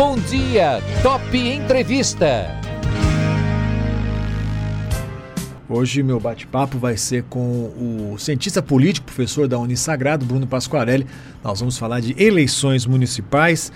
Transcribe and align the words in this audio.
Bom 0.00 0.16
dia, 0.16 0.80
Top 1.02 1.36
Entrevista. 1.36 2.58
Hoje 5.68 6.02
meu 6.02 6.18
bate-papo 6.18 6.78
vai 6.78 6.96
ser 6.96 7.24
com 7.24 7.42
o 8.14 8.16
cientista 8.18 8.62
político, 8.62 9.04
professor 9.04 9.46
da 9.46 9.58
Unisagrado, 9.58 10.24
Bruno 10.24 10.46
Pasquarelli. 10.46 11.06
Nós 11.44 11.60
vamos 11.60 11.76
falar 11.76 12.00
de 12.00 12.14
eleições 12.18 12.86
municipais. 12.86 13.70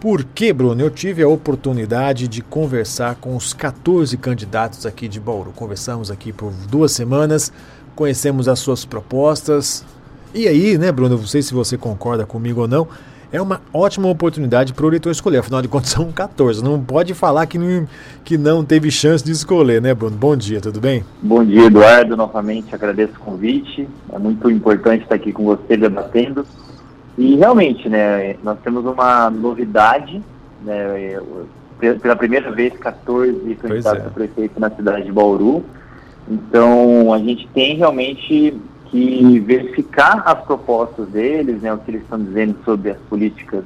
Por 0.00 0.24
que, 0.24 0.54
Bruno? 0.54 0.80
Eu 0.80 0.90
tive 0.90 1.22
a 1.22 1.28
oportunidade 1.28 2.28
de 2.28 2.40
conversar 2.40 3.16
com 3.16 3.36
os 3.36 3.52
14 3.52 4.16
candidatos 4.16 4.86
aqui 4.86 5.06
de 5.06 5.20
Bauru. 5.20 5.52
Conversamos 5.54 6.10
aqui 6.10 6.32
por 6.32 6.50
duas 6.50 6.92
semanas, 6.92 7.52
conhecemos 7.94 8.48
as 8.48 8.58
suas 8.58 8.86
propostas. 8.86 9.84
E 10.32 10.48
aí, 10.48 10.78
né, 10.78 10.90
Bruno? 10.90 11.18
Não 11.18 11.26
sei 11.26 11.42
se 11.42 11.52
você 11.52 11.76
concorda 11.76 12.24
comigo 12.24 12.62
ou 12.62 12.68
não 12.68 12.88
é 13.32 13.40
uma 13.40 13.60
ótima 13.72 14.08
oportunidade 14.08 14.72
para 14.72 14.84
o 14.84 14.88
eleitor 14.88 15.10
escolher. 15.10 15.38
Afinal 15.38 15.62
de 15.62 15.68
contas, 15.68 15.90
são 15.92 16.10
14. 16.10 16.62
Não 16.62 16.82
pode 16.82 17.14
falar 17.14 17.46
que 17.46 17.58
não, 17.58 17.86
que 18.24 18.38
não 18.38 18.64
teve 18.64 18.90
chance 18.90 19.24
de 19.24 19.32
escolher, 19.32 19.80
né, 19.80 19.94
Bruno? 19.94 20.16
Bom 20.16 20.36
dia, 20.36 20.60
tudo 20.60 20.80
bem? 20.80 21.04
Bom 21.22 21.44
dia, 21.44 21.66
Eduardo. 21.66 22.16
Novamente 22.16 22.74
agradeço 22.74 23.14
o 23.14 23.20
convite. 23.20 23.88
É 24.12 24.18
muito 24.18 24.50
importante 24.50 25.02
estar 25.02 25.14
aqui 25.14 25.32
com 25.32 25.44
você 25.44 25.76
debatendo. 25.76 26.46
E 27.16 27.36
realmente, 27.36 27.88
né, 27.88 28.36
nós 28.44 28.58
temos 28.60 28.84
uma 28.84 29.28
novidade, 29.28 30.22
né, 30.64 31.20
pela 32.00 32.14
primeira 32.14 32.50
vez 32.52 32.72
14 32.78 33.56
candidatos 33.56 34.04
é. 34.04 34.06
a 34.06 34.10
prefeito 34.10 34.60
na 34.60 34.70
cidade 34.70 35.04
de 35.04 35.12
Bauru. 35.12 35.64
Então, 36.30 37.12
a 37.12 37.18
gente 37.18 37.48
tem 37.48 37.76
realmente 37.76 38.54
que 38.90 39.38
verificar 39.40 40.22
as 40.24 40.40
propostas 40.44 41.08
deles, 41.08 41.62
né, 41.62 41.72
o 41.72 41.78
que 41.78 41.90
eles 41.90 42.02
estão 42.02 42.18
dizendo 42.18 42.56
sobre 42.64 42.90
as 42.90 42.98
políticas 43.08 43.64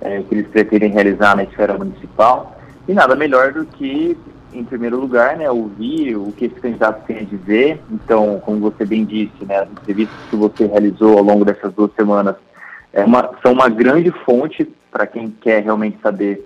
é, 0.00 0.22
que 0.22 0.34
eles 0.34 0.48
pretendem 0.48 0.90
realizar 0.90 1.36
na 1.36 1.44
esfera 1.44 1.76
municipal. 1.76 2.56
E 2.88 2.94
nada 2.94 3.14
melhor 3.14 3.52
do 3.52 3.64
que, 3.64 4.16
em 4.52 4.64
primeiro 4.64 4.98
lugar, 4.98 5.36
né, 5.36 5.50
ouvir 5.50 6.16
o 6.16 6.32
que 6.32 6.46
esses 6.46 6.58
candidatos 6.58 7.04
têm 7.06 7.18
a 7.18 7.22
dizer. 7.22 7.80
Então, 7.90 8.40
como 8.44 8.60
você 8.60 8.84
bem 8.84 9.04
disse, 9.04 9.44
né, 9.44 9.60
as 9.60 9.70
entrevistas 9.70 10.18
que 10.28 10.36
você 10.36 10.66
realizou 10.66 11.18
ao 11.18 11.24
longo 11.24 11.44
dessas 11.44 11.72
duas 11.72 11.92
semanas 11.94 12.36
é 12.92 13.04
uma, 13.04 13.30
são 13.42 13.52
uma 13.52 13.68
grande 13.68 14.10
fonte 14.24 14.68
para 14.90 15.06
quem 15.06 15.30
quer 15.30 15.62
realmente 15.62 15.98
saber 16.02 16.44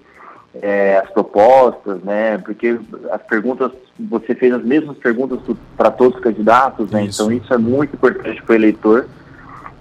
é, 0.60 0.98
as 0.98 1.10
propostas, 1.10 2.02
né? 2.02 2.38
Porque 2.38 2.78
as 3.10 3.22
perguntas, 3.22 3.72
você 3.98 4.34
fez 4.34 4.52
as 4.52 4.64
mesmas 4.64 4.96
perguntas 4.98 5.38
para 5.76 5.90
todos 5.90 6.16
os 6.16 6.22
candidatos, 6.22 6.90
né? 6.90 7.04
Isso. 7.04 7.22
Então 7.22 7.32
isso 7.32 7.54
é 7.54 7.58
muito 7.58 7.94
importante 7.94 8.42
para 8.42 8.52
o 8.52 8.56
eleitor. 8.56 9.06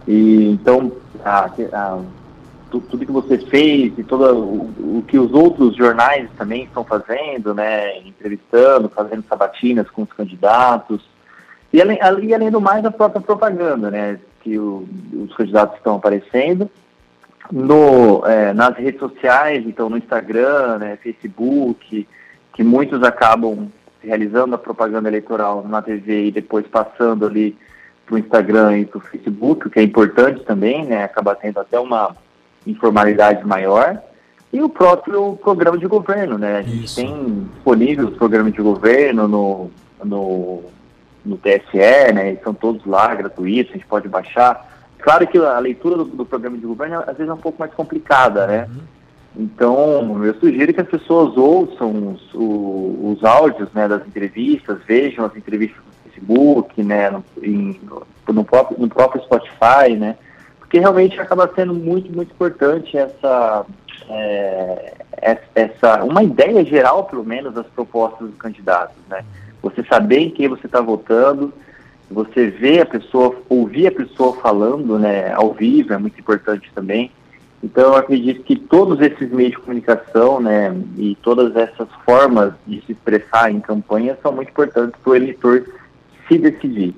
E 0.08 0.50
então 0.50 0.92
a, 1.24 1.46
a, 1.46 2.00
tudo 2.70 3.06
que 3.06 3.12
você 3.12 3.38
fez 3.38 3.94
e 3.98 4.04
todo 4.04 4.24
o, 4.36 4.98
o, 4.98 5.06
que 5.08 5.18
os 5.18 5.32
outros 5.34 5.76
jornais 5.76 6.30
também 6.38 6.64
estão 6.64 6.84
fazendo, 6.84 7.54
né? 7.54 8.00
Entrevistando, 8.00 8.90
fazendo 8.90 9.24
sabatinas 9.28 9.90
com 9.90 10.04
os 10.04 10.14
candidatos. 10.14 11.02
E 11.72 11.82
além, 11.82 12.00
além 12.02 12.52
do 12.52 12.62
mais, 12.62 12.86
a 12.86 12.92
própria 12.92 13.22
propaganda, 13.22 13.90
né? 13.90 14.20
Que 14.42 14.60
o, 14.60 14.88
os 15.14 15.36
candidatos 15.36 15.78
estão 15.78 15.96
aparecendo 15.96 16.70
no, 17.52 18.26
é, 18.26 18.54
nas 18.54 18.76
redes 18.76 19.00
sociais, 19.00 19.66
então 19.66 19.90
no 19.90 19.98
Instagram, 19.98 20.78
né, 20.80 20.98
Facebook, 21.02 22.08
que 22.54 22.64
muitos 22.64 23.04
acabam 23.04 23.70
realizando 24.04 24.56
a 24.56 24.58
propaganda 24.58 25.10
eleitoral 25.10 25.66
na 25.68 25.82
TV 25.82 26.28
e 26.28 26.32
depois 26.32 26.68
passando 26.68 27.26
ali 27.26 27.58
para 28.06 28.16
o 28.16 28.18
Instagram 28.18 28.80
e 28.80 28.86
para 28.86 28.98
o 28.98 29.02
Facebook, 29.02 29.68
o 29.68 29.70
que 29.70 29.80
é 29.80 29.84
importante 29.84 30.44
também, 30.44 30.86
né, 30.86 31.04
acaba 31.04 31.36
tendo 31.36 31.60
até 31.60 31.80
uma 31.80 32.16
informalidade 32.68 33.46
maior. 33.46 34.02
E 34.52 34.62
o 34.62 34.70
próprio 34.70 35.36
programa 35.38 35.80
de 35.80 35.88
governo, 35.88 36.38
né? 36.38 36.58
A 36.58 36.62
gente 36.62 36.86
Isso. 36.86 36.96
tem 36.98 37.48
disponível 37.56 38.10
os 38.10 38.18
programas 38.18 38.54
de 38.54 38.62
governo 38.62 39.28
no, 39.28 39.72
no, 40.04 40.62
no 41.26 41.38
TSE, 41.38 42.14
né? 42.14 42.36
São 42.44 42.54
todos 42.54 42.86
lá 42.86 43.16
gratuitos, 43.16 43.72
a 43.72 43.78
gente 43.78 43.88
pode 43.88 44.08
baixar. 44.08 44.72
Claro 45.00 45.26
que 45.26 45.40
a 45.40 45.58
leitura 45.58 45.98
do, 45.98 46.06
do, 46.06 46.24
programa 46.24 46.56
de 46.56 46.68
governo 46.68 47.00
às 47.00 47.18
vezes 47.18 47.30
é 47.30 47.34
um 47.34 47.38
pouco 47.38 47.60
mais 47.60 47.74
complicada, 47.74 48.46
né? 48.46 48.68
Uhum. 48.70 48.82
Então, 49.36 50.24
eu 50.24 50.36
sugiro 50.36 50.74
que 50.74 50.82
as 50.82 50.88
pessoas 50.88 51.36
ouçam 51.36 52.14
os, 52.14 52.34
os, 52.34 53.18
os 53.18 53.24
áudios 53.24 53.68
né, 53.74 53.88
das 53.88 54.06
entrevistas, 54.06 54.78
vejam 54.86 55.26
as 55.26 55.36
entrevistas 55.36 55.78
no 55.78 56.12
Facebook, 56.12 56.84
né, 56.84 57.10
no, 57.10 57.24
em, 57.42 57.80
no, 58.28 58.46
próprio, 58.46 58.80
no 58.80 58.88
próprio 58.88 59.24
Spotify, 59.24 59.96
né? 59.98 60.16
Porque 60.60 60.80
realmente 60.80 61.20
acaba 61.20 61.52
sendo 61.56 61.74
muito, 61.74 62.12
muito 62.16 62.32
importante 62.32 62.96
essa, 62.96 63.66
é, 64.10 64.94
essa 65.56 66.04
uma 66.04 66.24
ideia 66.24 66.64
geral, 66.64 67.06
pelo 67.06 67.24
menos, 67.24 67.54
das 67.54 67.68
propostas 67.68 68.28
dos 68.28 68.38
candidatos, 68.38 68.96
né? 69.10 69.26
Você 69.64 69.84
saber 69.84 70.20
em 70.20 70.30
quem 70.30 70.48
você 70.48 70.68
está 70.68 70.82
votando, 70.82 71.54
você 72.10 72.48
vê 72.50 72.82
a 72.82 72.86
pessoa, 72.86 73.36
ouvir 73.50 73.88
a 73.88 73.92
pessoa 73.92 74.36
falando, 74.36 75.00
né, 75.00 75.32
ao 75.34 75.54
vivo 75.54 75.94
é 75.94 75.98
muito 75.98 76.20
importante 76.20 76.72
também. 76.76 77.10
Então 77.64 77.84
eu 77.86 77.96
acredito 77.96 78.44
que 78.44 78.58
todos 78.58 79.00
esses 79.00 79.32
meios 79.32 79.54
de 79.54 79.60
comunicação, 79.60 80.42
né, 80.42 80.76
e 80.98 81.16
todas 81.22 81.56
essas 81.56 81.88
formas 82.06 82.54
de 82.68 82.82
se 82.86 82.92
expressar 82.92 83.50
em 83.50 83.62
campanha 83.62 84.18
são 84.22 84.34
muito 84.34 84.50
importantes 84.50 85.00
para 85.02 85.12
o 85.12 85.16
eleitor 85.16 85.66
se 86.28 86.38
decidir. 86.38 86.94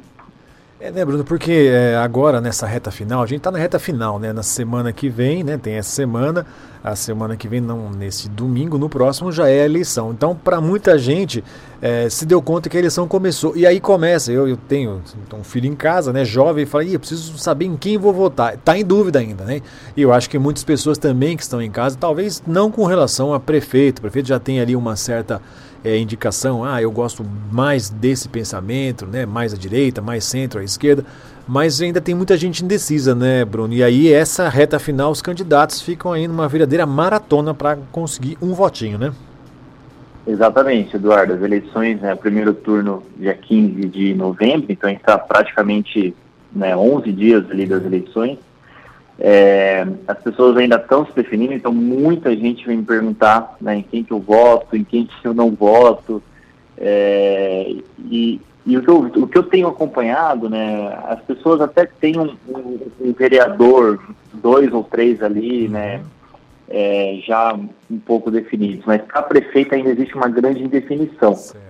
É, 0.86 0.92
né, 0.92 1.04
Bruno, 1.04 1.24
porque 1.24 1.72
é, 1.74 1.96
agora 1.96 2.40
nessa 2.40 2.68
reta 2.68 2.92
final, 2.92 3.24
a 3.24 3.26
gente 3.26 3.40
está 3.40 3.50
na 3.50 3.58
reta 3.58 3.80
final, 3.80 4.20
né? 4.20 4.32
Na 4.32 4.44
semana 4.44 4.94
que 4.94 5.10
vem, 5.10 5.44
né? 5.44 5.58
Tem 5.58 5.74
essa 5.74 5.90
semana, 5.90 6.46
a 6.84 6.96
semana 6.96 7.36
que 7.36 7.48
vem, 7.48 7.60
não 7.60 7.90
nesse 7.90 8.30
domingo, 8.30 8.78
no 8.78 8.88
próximo 8.88 9.32
já 9.32 9.50
é 9.50 9.64
a 9.64 9.66
eleição. 9.66 10.12
Então, 10.12 10.36
para 10.36 10.62
muita 10.62 10.96
gente, 11.00 11.44
é, 11.82 12.08
se 12.08 12.24
deu 12.24 12.40
conta 12.40 12.70
que 12.70 12.78
a 12.78 12.80
eleição 12.80 13.08
começou. 13.08 13.58
E 13.58 13.66
aí 13.66 13.80
começa, 13.80 14.32
eu, 14.32 14.48
eu 14.48 14.56
tenho 14.56 15.02
então, 15.26 15.40
um 15.40 15.44
filho 15.44 15.66
em 15.66 15.76
casa, 15.76 16.14
né? 16.14 16.24
Jovem, 16.24 16.66
e 16.66 16.68
fala, 16.68 16.84
eu 16.84 17.00
preciso 17.00 17.36
saber 17.40 17.66
em 17.66 17.76
quem 17.76 17.98
vou 17.98 18.14
votar. 18.14 18.54
Está 18.54 18.78
em 18.78 18.86
dúvida 18.86 19.18
ainda, 19.18 19.44
né? 19.44 19.62
E 19.98 20.04
eu 20.04 20.14
acho 20.14 20.30
que 20.30 20.38
muitas 20.38 20.64
pessoas 20.64 21.00
também 21.00 21.36
que 21.36 21.42
estão 21.42 21.60
em 21.60 21.72
casa, 21.72 21.98
talvez 22.00 22.44
não 22.46 22.70
com 22.70 22.86
relação 22.86 23.34
a 23.34 23.40
prefeito, 23.40 23.98
o 23.98 24.02
prefeito 24.02 24.28
já 24.28 24.40
tem 24.40 24.60
ali 24.60 24.76
uma 24.76 24.96
certa 24.96 25.42
é, 25.86 25.98
indicação, 25.98 26.66
ah, 26.66 26.82
eu 26.82 26.92
gosto 26.92 27.24
mais 27.52 27.90
desse 27.90 28.28
pensamento, 28.28 29.06
né, 29.06 29.26
mais 29.26 29.54
à 29.54 29.58
direita, 29.58 30.02
mais 30.02 30.24
centro, 30.24 30.60
à 30.60 30.64
esquerda, 30.64 31.06
mas 31.48 31.80
ainda 31.80 32.02
tem 32.02 32.16
muita 32.16 32.36
gente 32.36 32.66
indecisa, 32.66 33.14
né, 33.14 33.46
Bruno? 33.46 33.72
E 33.72 33.84
aí 33.84 34.12
essa 34.12 34.50
reta 34.50 34.80
final, 34.80 35.12
os 35.12 35.22
candidatos 35.22 35.82
ficam 35.82 36.12
aí 36.12 36.28
numa 36.28 36.48
verdadeira 36.48 36.88
maratona 36.88 37.54
para 37.54 37.78
conseguir 37.92 38.36
um 38.42 38.54
votinho, 38.54 38.98
né? 38.98 39.14
Exatamente, 40.28 40.96
Eduardo. 40.96 41.34
As 41.34 41.42
eleições, 41.44 42.02
né, 42.02 42.16
primeiro 42.16 42.52
turno 42.52 43.04
dia 43.16 43.36
15 43.36 43.88
de 43.88 44.16
novembro, 44.16 44.66
então 44.72 44.90
a 44.90 44.92
gente 44.92 45.02
está 45.02 45.20
praticamente 45.20 46.16
né, 46.52 46.76
11 46.76 47.12
dias 47.12 47.52
ali 47.52 47.68
das 47.68 47.86
eleições. 47.86 48.40
É, 49.18 49.88
as 50.08 50.18
pessoas 50.20 50.58
ainda 50.58 50.76
estão 50.76 51.06
se 51.06 51.14
definindo, 51.16 51.54
então 51.54 51.74
muita 51.74 52.36
gente 52.36 52.66
vem 52.66 52.78
me 52.78 52.84
perguntar 52.84 53.56
né, 53.62 53.78
em 53.78 53.82
quem 53.82 54.04
que 54.04 54.12
eu 54.12 54.20
voto, 54.20 54.76
em 54.76 54.84
quem 54.84 55.06
que 55.06 55.26
eu 55.26 55.34
não 55.34 55.52
voto. 55.52 56.22
É, 56.78 57.74
e, 58.10 58.42
e 58.66 58.78
o, 58.78 58.82
que 58.82 58.90
eu, 58.90 59.00
o 59.00 59.28
que 59.28 59.38
eu 59.38 59.44
tenho 59.44 59.68
acompanhado, 59.68 60.50
né, 60.50 61.00
as 61.08 61.22
pessoas 61.22 61.62
até 61.62 61.86
têm 61.86 62.20
um, 62.20 62.36
um, 62.50 62.80
um 63.00 63.14
vereador, 63.14 64.04
dois 64.34 64.74
ou 64.74 64.84
três 64.84 65.24
ali, 65.24 65.70
né, 65.70 66.02
é, 66.68 67.20
já 67.26 67.54
um 67.90 68.00
pouco 68.00 68.30
definidos, 68.30 68.86
mas 68.86 69.02
para 69.04 69.22
prefeito 69.22 69.76
ainda 69.76 69.92
existe 69.92 70.16
uma 70.16 70.28
grande 70.28 70.62
indefinição. 70.62 71.36
Certo. 71.36 71.66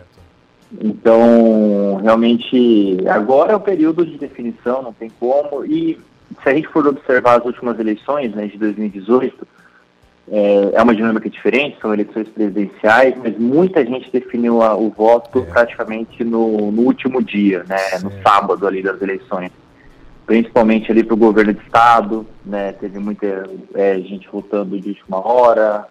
Então, 0.81 1.99
realmente, 2.01 2.97
agora 3.07 3.53
é 3.53 3.55
o 3.55 3.59
período 3.59 4.03
de 4.03 4.17
definição, 4.17 4.81
não 4.81 4.93
tem 4.93 5.11
como, 5.19 5.63
e 5.63 5.99
se 6.41 6.49
a 6.49 6.53
gente 6.53 6.67
for 6.67 6.85
observar 6.87 7.39
as 7.39 7.45
últimas 7.45 7.79
eleições, 7.79 8.33
né, 8.33 8.47
de 8.47 8.57
2018, 8.57 9.47
é, 10.31 10.71
é, 10.73 10.81
uma 10.81 10.95
dinâmica 10.95 11.29
diferente, 11.29 11.77
são 11.79 11.93
eleições 11.93 12.27
presidenciais, 12.29 13.15
mas 13.17 13.37
muita 13.37 13.85
gente 13.85 14.11
definiu 14.11 14.61
a, 14.61 14.75
o 14.75 14.89
voto 14.89 15.39
é. 15.39 15.41
praticamente 15.51 16.23
no, 16.23 16.71
no, 16.71 16.81
último 16.81 17.21
dia, 17.21 17.63
né, 17.67 17.77
no 18.01 18.11
sábado 18.23 18.65
ali 18.65 18.81
das 18.81 18.99
eleições. 19.01 19.51
Principalmente 20.25 20.91
ali 20.91 21.03
para 21.03 21.13
o 21.13 21.17
governo 21.17 21.53
de 21.53 21.61
estado, 21.61 22.25
né, 22.43 22.71
teve 22.73 22.97
muita 22.97 23.47
é, 23.75 23.99
gente 23.99 24.27
votando 24.31 24.79
de 24.79 24.89
última 24.89 25.17
hora, 25.17 25.87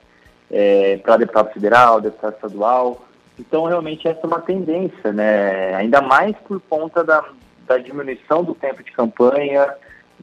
é, 0.50 0.97
para 0.97 1.19
deputado 1.19 1.53
federal, 1.53 2.00
deputado 2.00 2.35
estadual. 2.35 3.05
Então, 3.38 3.64
realmente, 3.67 4.08
essa 4.08 4.20
é 4.25 4.26
uma 4.26 4.41
tendência, 4.41 5.12
né, 5.12 5.75
ainda 5.76 6.00
mais 6.00 6.35
por 6.38 6.61
conta 6.69 7.05
da, 7.05 7.25
da 7.69 7.79
diminuição 7.79 8.43
do 8.43 8.55
tempo 8.55 8.82
de 8.82 8.91
campanha, 8.91 9.73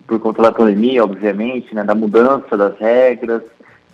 por 0.08 0.20
conta 0.20 0.42
da 0.42 0.52
pandemia, 0.52 1.04
obviamente, 1.04 1.74
né, 1.74 1.84
da 1.84 1.96
mudança 1.96 2.58
das 2.58 2.78
regras. 2.78 3.42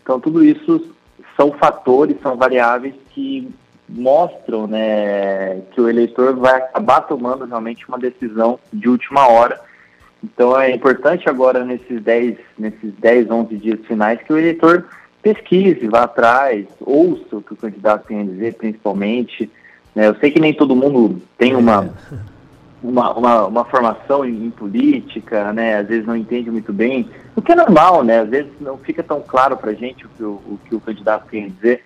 Então, 0.01 0.19
tudo 0.19 0.43
isso 0.43 0.89
são 1.35 1.51
fatores, 1.51 2.17
são 2.21 2.35
variáveis 2.35 2.95
que 3.09 3.47
mostram 3.87 4.67
né, 4.67 5.61
que 5.71 5.79
o 5.79 5.89
eleitor 5.89 6.35
vai 6.35 6.57
acabar 6.57 7.01
tomando 7.01 7.45
realmente 7.45 7.87
uma 7.87 7.97
decisão 7.97 8.59
de 8.71 8.89
última 8.89 9.27
hora. 9.27 9.59
Então, 10.23 10.59
é 10.59 10.71
importante 10.71 11.29
agora, 11.29 11.63
nesses 11.63 12.01
10, 12.01 12.37
nesses 12.57 12.93
10 12.99 13.29
11 13.29 13.57
dias 13.57 13.79
finais, 13.85 14.21
que 14.21 14.33
o 14.33 14.37
eleitor 14.37 14.85
pesquise, 15.21 15.87
vá 15.87 16.03
atrás, 16.03 16.65
ouça 16.81 17.35
o 17.35 17.41
que 17.41 17.53
o 17.53 17.57
candidato 17.57 18.07
tem 18.07 18.21
a 18.21 18.23
dizer, 18.23 18.55
principalmente. 18.55 19.49
Né? 19.93 20.07
Eu 20.07 20.15
sei 20.15 20.31
que 20.31 20.39
nem 20.39 20.53
todo 20.53 20.75
mundo 20.75 21.21
tem 21.37 21.55
uma, 21.55 21.85
é. 21.85 22.17
Uma, 22.81 23.13
uma, 23.13 23.47
uma, 23.47 23.65
formação 23.65 24.23
em, 24.23 24.45
em, 24.45 24.49
política, 24.49 25.51
né? 25.53 25.77
às 25.77 25.87
vezes 25.87 26.05
não 26.05 26.15
entende 26.15 26.51
muito 26.51 26.71
bem, 26.71 27.09
o 27.35 27.41
que 27.41 27.51
é 27.51 27.55
normal, 27.55 28.03
né? 28.03 28.19
às 28.19 28.29
vezes 28.29 28.51
não 28.59 28.77
fica 28.77 29.01
tão 29.01 29.21
claro 29.21 29.57
para 29.57 29.71
a 29.71 29.73
gente 29.73 30.05
o 30.05 30.09
que 30.09 30.23
o, 30.23 30.31
o 30.31 30.59
que 30.67 30.75
o 30.75 30.79
candidato 30.79 31.25
a 31.31 31.39
dizer. 31.39 31.83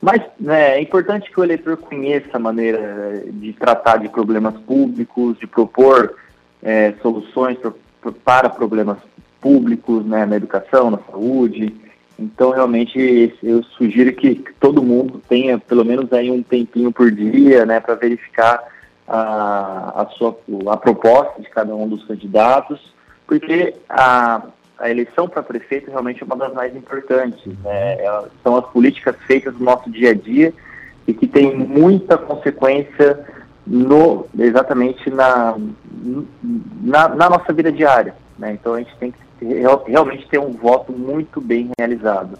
Mas 0.00 0.22
né, 0.38 0.76
é 0.76 0.80
importante 0.80 1.30
que 1.30 1.40
o 1.40 1.44
eleitor 1.44 1.76
conheça 1.76 2.28
a 2.32 2.38
maneira 2.38 3.24
de 3.26 3.52
tratar 3.52 3.96
de 3.96 4.08
problemas 4.08 4.54
públicos, 4.60 5.36
de 5.38 5.46
propor 5.46 6.14
é, 6.62 6.94
soluções 7.02 7.58
para 8.24 8.48
problemas 8.48 8.98
públicos, 9.40 10.04
né, 10.06 10.24
na 10.24 10.36
educação, 10.36 10.90
na 10.90 10.98
saúde. 10.98 11.74
Então, 12.18 12.50
realmente, 12.50 13.36
eu 13.42 13.62
sugiro 13.76 14.12
que, 14.12 14.44
todo 14.60 14.82
mundo 14.82 15.22
tenha 15.28 15.58
pelo 15.58 15.84
menos 15.84 16.12
aí 16.12 16.30
um 16.30 16.42
tempinho 16.42 16.92
por 16.92 17.10
dia, 17.10 17.64
né, 17.64 17.80
para 17.80 17.94
verificar 17.94 18.60
a, 19.08 20.02
a, 20.02 20.06
sua, 20.16 20.38
a 20.68 20.76
proposta 20.76 21.40
de 21.40 21.48
cada 21.48 21.74
um 21.74 21.88
dos 21.88 22.04
candidatos, 22.04 22.78
porque 23.26 23.74
a, 23.88 24.42
a 24.78 24.90
eleição 24.90 25.28
para 25.28 25.42
prefeito 25.42 25.90
realmente 25.90 26.22
é 26.22 26.26
uma 26.26 26.36
das 26.36 26.52
mais 26.52 26.74
importantes. 26.76 27.44
Né? 27.64 27.94
É, 27.94 28.24
são 28.42 28.56
as 28.56 28.66
políticas 28.66 29.16
feitas 29.26 29.54
no 29.54 29.64
nosso 29.64 29.90
dia 29.90 30.10
a 30.10 30.14
dia 30.14 30.52
e 31.06 31.14
que 31.14 31.26
tem 31.26 31.56
muita 31.56 32.18
consequência 32.18 33.26
no, 33.66 34.26
exatamente 34.38 35.10
na, 35.10 35.56
na, 36.82 37.08
na 37.08 37.30
nossa 37.30 37.52
vida 37.52 37.72
diária. 37.72 38.14
Né? 38.38 38.52
Então 38.52 38.74
a 38.74 38.78
gente 38.78 38.94
tem 38.96 39.12
que 39.12 39.44
realmente 39.86 40.28
ter 40.28 40.38
um 40.38 40.52
voto 40.52 40.92
muito 40.92 41.40
bem 41.40 41.70
realizado. 41.78 42.38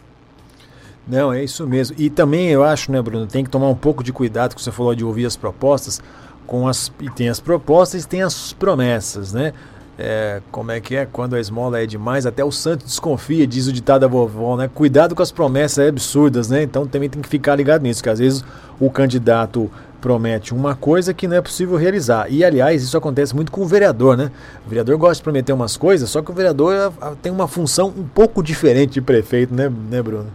Não, 1.07 1.33
é 1.33 1.43
isso 1.43 1.67
mesmo. 1.67 1.97
E 1.99 2.11
também 2.11 2.51
eu 2.51 2.63
acho, 2.63 2.93
né, 2.93 3.01
Bruno, 3.01 3.27
tem 3.27 3.43
que 3.43 3.49
tomar 3.49 3.69
um 3.69 3.75
pouco 3.75 4.05
de 4.05 4.13
cuidado, 4.13 4.55
que 4.55 4.61
você 4.61 4.71
falou 4.71 4.95
de 4.95 5.05
ouvir 5.05 5.25
as 5.25 5.37
propostas, 5.37 6.03
com 6.49 6.67
as, 6.67 6.91
e 7.01 7.11
tem 7.11 7.29
as 7.29 7.39
propostas 7.39 8.03
e 8.03 8.09
tem 8.09 8.23
as 8.23 8.53
promessas, 8.55 9.33
né? 9.33 9.53
É, 10.01 10.41
como 10.51 10.71
é 10.71 10.81
que 10.81 10.97
é? 10.97 11.07
Quando 11.07 11.35
a 11.35 11.41
esmola 11.41 11.81
é 11.81 11.85
demais, 11.85 12.25
até 12.25 12.43
o 12.43 12.51
santo 12.51 12.85
desconfia, 12.85 13.47
diz 13.47 13.67
o 13.67 13.73
ditado 13.73 14.01
da 14.01 14.07
vovó, 14.07 14.57
né? 14.57 14.71
Cuidado 14.73 15.15
com 15.15 15.23
as 15.23 15.31
promessas 15.31 15.87
absurdas, 15.89 16.49
né? 16.49 16.63
Então 16.63 16.87
também 16.87 17.11
tem 17.11 17.21
que 17.21 17.29
ficar 17.29 17.55
ligado 17.55 17.83
nisso, 17.83 18.03
que 18.03 18.09
às 18.09 18.19
vezes 18.19 18.45
o 18.81 18.89
candidato 18.89 19.71
promete 20.01 20.55
uma 20.55 20.75
coisa 20.75 21.13
que 21.13 21.29
não 21.29 21.37
é 21.37 21.43
possível 21.43 21.77
realizar. 21.77 22.33
E, 22.33 22.45
aliás, 22.45 22.83
isso 22.83 22.97
acontece 22.97 23.35
muito 23.35 23.53
com 23.53 23.61
o 23.61 23.67
vereador, 23.67 24.17
né? 24.17 24.31
O 24.65 24.69
vereador 24.69 24.97
gosta 24.97 25.17
de 25.17 25.23
prometer 25.23 25.53
umas 25.53 25.77
coisas, 25.77 26.09
só 26.09 26.23
que 26.23 26.31
o 26.31 26.35
vereador 26.35 26.93
tem 27.21 27.31
uma 27.31 27.49
função 27.49 27.89
um 27.89 28.05
pouco 28.05 28.43
diferente 28.43 28.95
de 28.95 29.03
prefeito, 29.03 29.53
né, 29.53 29.71
né 29.91 30.01
Bruno? 30.01 30.29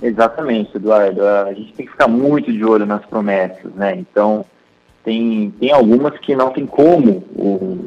Exatamente, 0.00 0.76
Eduardo. 0.76 1.26
A 1.26 1.52
gente 1.52 1.72
tem 1.74 1.84
que 1.84 1.92
ficar 1.92 2.08
muito 2.08 2.52
de 2.52 2.64
olho 2.64 2.86
nas 2.86 3.04
promessas, 3.04 3.72
né? 3.74 3.96
Então, 3.96 4.44
tem, 5.04 5.50
tem 5.58 5.72
algumas 5.72 6.16
que 6.18 6.34
não 6.34 6.50
tem 6.50 6.66
como 6.66 7.24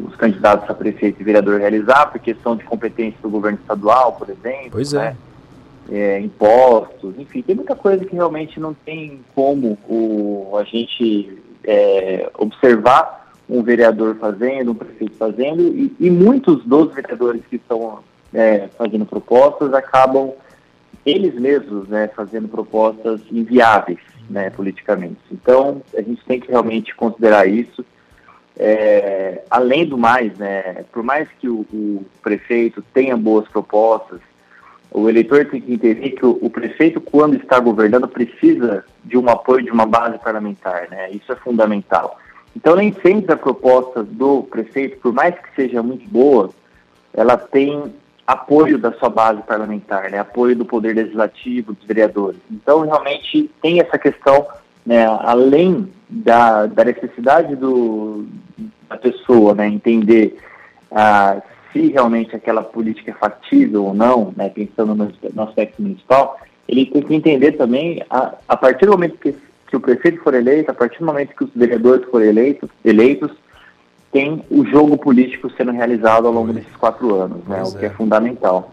os 0.07 0.15
candidatos 0.15 0.69
a 0.69 0.73
prefeito 0.73 1.21
e 1.21 1.23
vereador 1.23 1.59
realizar, 1.59 2.07
porque 2.07 2.35
são 2.43 2.55
de 2.55 2.63
competência 2.63 3.19
do 3.21 3.29
governo 3.29 3.57
estadual, 3.61 4.13
por 4.13 4.29
exemplo. 4.29 4.71
Pois 4.71 4.93
é. 4.93 4.99
Né? 4.99 5.17
é, 5.91 6.19
impostos, 6.19 7.17
enfim, 7.17 7.41
tem 7.41 7.55
muita 7.55 7.75
coisa 7.75 8.03
que 8.03 8.15
realmente 8.15 8.59
não 8.59 8.73
tem 8.73 9.19
como 9.33 9.77
o, 9.87 10.57
a 10.57 10.63
gente 10.63 11.37
é, 11.63 12.29
observar 12.37 13.33
um 13.47 13.61
vereador 13.61 14.15
fazendo, 14.15 14.71
um 14.71 14.75
prefeito 14.75 15.15
fazendo, 15.17 15.61
e, 15.61 15.95
e 15.99 16.09
muitos 16.09 16.63
dos 16.65 16.93
vereadores 16.93 17.41
que 17.49 17.57
estão 17.57 17.99
é, 18.33 18.67
fazendo 18.75 19.05
propostas 19.05 19.73
acabam 19.73 20.33
eles 21.05 21.35
mesmos 21.35 21.87
né, 21.87 22.07
fazendo 22.15 22.47
propostas 22.47 23.21
inviáveis 23.31 23.99
né, 24.29 24.49
politicamente. 24.49 25.19
Então, 25.31 25.81
a 25.95 26.01
gente 26.01 26.23
tem 26.25 26.39
que 26.39 26.49
realmente 26.49 26.95
considerar 26.95 27.47
isso. 27.47 27.85
É, 28.57 29.43
além 29.49 29.85
do 29.85 29.97
mais, 29.97 30.37
né, 30.37 30.85
por 30.91 31.03
mais 31.03 31.27
que 31.39 31.49
o, 31.49 31.65
o 31.73 32.05
prefeito 32.21 32.81
tenha 32.93 33.17
boas 33.17 33.47
propostas, 33.49 34.19
o 34.91 35.09
eleitor 35.09 35.45
tem 35.45 35.59
que 35.59 35.73
entender 35.73 36.11
que 36.11 36.25
o, 36.25 36.37
o, 36.41 36.49
prefeito, 36.49 37.01
quando 37.01 37.35
está 37.35 37.59
governando, 37.59 38.07
precisa 38.07 38.85
de 39.03 39.17
um 39.17 39.29
apoio 39.29 39.65
de 39.65 39.71
uma 39.71 39.85
base 39.85 40.17
parlamentar, 40.19 40.87
né? 40.89 41.11
Isso 41.11 41.31
é 41.33 41.35
fundamental. 41.35 42.17
Então, 42.55 42.77
nem 42.77 42.93
sempre 43.01 43.33
a 43.33 43.37
proposta 43.37 44.01
do 44.01 44.43
prefeito, 44.43 44.97
por 44.99 45.11
mais 45.11 45.35
que 45.35 45.53
seja 45.53 45.83
muito 45.83 46.07
boa, 46.07 46.49
ela 47.13 47.35
tem 47.35 47.93
apoio 48.25 48.77
da 48.77 48.91
sua 48.93 49.09
base 49.09 49.41
parlamentar, 49.43 50.09
né? 50.09 50.19
Apoio 50.19 50.55
do 50.55 50.65
poder 50.65 50.95
legislativo, 50.95 51.73
dos 51.73 51.85
vereadores. 51.85 52.39
Então, 52.49 52.81
realmente 52.81 53.49
tem 53.61 53.79
essa 53.79 53.97
questão, 53.97 54.47
né? 54.85 55.05
Além 55.05 55.91
da, 56.09 56.65
da 56.65 56.83
necessidade 56.85 57.55
do, 57.55 58.25
da 58.89 58.97
pessoa, 58.97 59.53
né? 59.53 59.67
Entender 59.67 60.37
ah, 60.91 61.41
se 61.75 61.91
realmente 61.91 62.33
aquela 62.33 62.63
política 62.63 63.11
é 63.11 63.13
factível 63.13 63.85
ou 63.85 63.93
não, 63.93 64.33
né, 64.37 64.47
pensando 64.47 64.95
no, 64.95 65.11
no, 65.33 65.43
aspecto 65.43 65.81
municipal, 65.81 66.39
ele 66.69 66.85
tem 66.85 67.01
que 67.01 67.13
entender 67.13 67.51
também, 67.53 68.01
a, 68.09 68.33
a 68.47 68.55
partir 68.55 68.85
do 68.85 68.93
momento 68.93 69.17
que, 69.17 69.35
que, 69.67 69.75
o 69.75 69.79
prefeito 69.81 70.23
for 70.23 70.33
eleito, 70.33 70.71
a 70.71 70.73
partir 70.73 70.99
do 70.99 71.05
momento 71.05 71.35
que 71.35 71.43
os 71.43 71.49
vereadores 71.53 72.09
forem 72.09 72.29
eleitos, 72.29 72.69
eleitos 72.83 73.29
tem 74.15 74.41
o 74.49 74.65
jogo 74.65 74.97
político 74.97 75.51
sendo 75.57 75.73
realizado 75.73 76.25
ao 76.25 76.31
longo 76.31 76.53
desses 76.53 76.73
quatro 76.77 77.13
anos, 77.21 77.45
né, 77.45 77.61
o 77.61 77.73
que 77.73 77.83
é, 77.83 77.89
é 77.89 77.91
fundamental. 77.91 78.71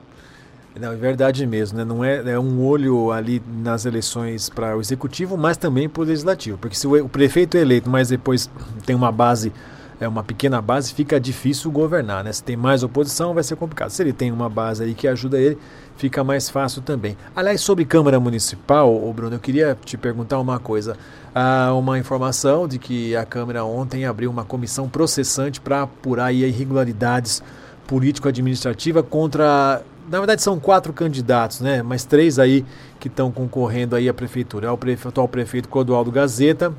Não, 0.80 0.92
é 0.92 0.94
verdade 0.94 1.44
mesmo, 1.48 1.78
né? 1.78 1.84
Não 1.84 2.04
é, 2.04 2.30
é 2.30 2.38
um 2.38 2.64
olho 2.64 3.10
ali 3.10 3.42
nas 3.60 3.84
eleições 3.84 4.48
para 4.48 4.76
o 4.76 4.80
executivo, 4.80 5.36
mas 5.36 5.56
também 5.56 5.88
para 5.88 6.00
o 6.00 6.04
legislativo. 6.04 6.56
Porque 6.58 6.76
se 6.76 6.86
o, 6.86 7.04
o 7.04 7.08
prefeito 7.08 7.56
é 7.56 7.60
eleito, 7.60 7.90
mas 7.90 8.08
depois 8.08 8.48
tem 8.86 8.94
uma 8.94 9.10
base 9.10 9.52
é 10.00 10.08
uma 10.08 10.22
pequena 10.22 10.60
base, 10.60 10.92
fica 10.92 11.20
difícil 11.20 11.70
governar, 11.70 12.24
né? 12.24 12.32
Se 12.32 12.42
tem 12.42 12.56
mais 12.56 12.82
oposição, 12.82 13.34
vai 13.34 13.42
ser 13.42 13.56
complicado. 13.56 13.90
Se 13.90 14.02
ele 14.02 14.12
tem 14.12 14.32
uma 14.32 14.48
base 14.48 14.82
aí 14.82 14.94
que 14.94 15.06
ajuda 15.06 15.38
ele, 15.38 15.58
fica 15.96 16.24
mais 16.24 16.50
fácil 16.50 16.82
também. 16.82 17.16
Aliás, 17.34 17.60
sobre 17.60 17.84
Câmara 17.84 18.18
Municipal, 18.18 19.12
Bruno, 19.12 19.36
eu 19.36 19.40
queria 19.40 19.78
te 19.84 19.96
perguntar 19.96 20.40
uma 20.40 20.58
coisa. 20.58 20.96
Há 21.34 21.72
uma 21.74 21.98
informação 21.98 22.66
de 22.66 22.78
que 22.78 23.14
a 23.16 23.24
Câmara 23.24 23.64
ontem 23.64 24.04
abriu 24.04 24.30
uma 24.30 24.44
comissão 24.44 24.88
processante 24.88 25.60
para 25.60 25.82
apurar 25.82 26.32
irregularidades 26.32 27.42
político-administrativa 27.86 29.02
contra 29.02 29.82
na 30.08 30.18
verdade 30.18 30.42
são 30.42 30.58
quatro 30.58 30.92
candidatos, 30.92 31.60
né? 31.60 31.82
Mas 31.82 32.04
três 32.04 32.38
aí 32.38 32.64
que 32.98 33.08
estão 33.08 33.30
concorrendo 33.30 33.94
aí 33.94 34.08
à 34.08 34.14
prefeitura. 34.14 34.66
É 34.66 34.70
o 34.70 34.78
atual 35.08 35.28
prefeito 35.28 35.68
Clodoaldo 35.68 36.10
Gazeta, 36.10 36.72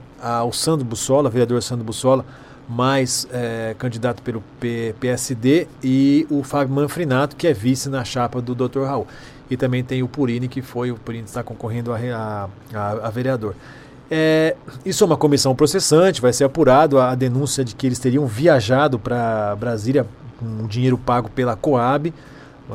o 0.45 0.51
Sandro 0.51 0.85
Bussola, 0.85 1.29
vereador 1.29 1.61
Sandro 1.63 1.85
Bussola, 1.85 2.25
mais 2.67 3.27
é, 3.31 3.75
candidato 3.77 4.21
pelo 4.21 4.41
P 4.59 4.95
PSD, 4.99 5.67
e 5.83 6.25
o 6.29 6.43
Fábio 6.43 6.73
Manfrinato, 6.73 7.35
que 7.35 7.47
é 7.47 7.53
vice 7.53 7.89
na 7.89 8.03
chapa 8.03 8.41
do 8.41 8.55
Dr. 8.55 8.83
Raul. 8.83 9.07
E 9.49 9.57
também 9.57 9.83
tem 9.83 10.01
o 10.01 10.07
Purini, 10.07 10.47
que 10.47 10.61
foi, 10.61 10.91
o 10.91 10.95
Purini 10.95 11.25
está 11.25 11.43
concorrendo 11.43 11.91
a, 11.93 12.49
a, 12.73 13.07
a 13.07 13.09
vereador. 13.09 13.55
É, 14.09 14.55
isso 14.85 15.03
é 15.03 15.07
uma 15.07 15.17
comissão 15.17 15.55
processante, 15.55 16.21
vai 16.21 16.31
ser 16.31 16.43
apurado 16.43 16.99
a, 16.99 17.11
a 17.11 17.15
denúncia 17.15 17.63
de 17.63 17.73
que 17.75 17.87
eles 17.87 17.99
teriam 17.99 18.25
viajado 18.27 18.99
para 18.99 19.55
Brasília 19.55 20.05
com 20.39 20.67
dinheiro 20.67 20.97
pago 20.97 21.29
pela 21.29 21.55
Coab. 21.55 22.13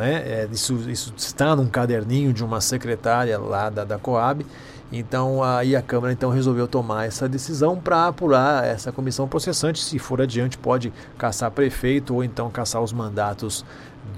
É? 0.01 0.13
É, 0.13 0.49
isso, 0.53 0.75
isso 0.89 1.13
está 1.17 1.57
num 1.57 1.67
caderninho 1.67 2.33
de 2.33 2.45
uma 2.45 2.61
secretária 2.61 3.39
lá 3.39 3.71
da, 3.71 3.85
da 3.85 3.99
Coab. 3.99 4.45
Então 4.91 5.43
aí 5.43 5.77
a 5.77 5.83
Câmara 5.83 6.13
então 6.13 6.31
resolveu 6.31 6.67
tomar 6.67 7.07
essa 7.07 7.29
decisão 7.29 7.77
para 7.77 8.07
apurar 8.07 8.65
essa 8.65 8.91
comissão 8.91 9.29
processante. 9.29 9.83
Se 9.83 9.99
for 9.99 10.21
adiante, 10.21 10.57
pode 10.57 10.93
caçar 11.17 11.51
prefeito 11.51 12.15
ou 12.15 12.25
então 12.25 12.51
caçar 12.51 12.83
os 12.83 12.93
mandatos 12.93 13.65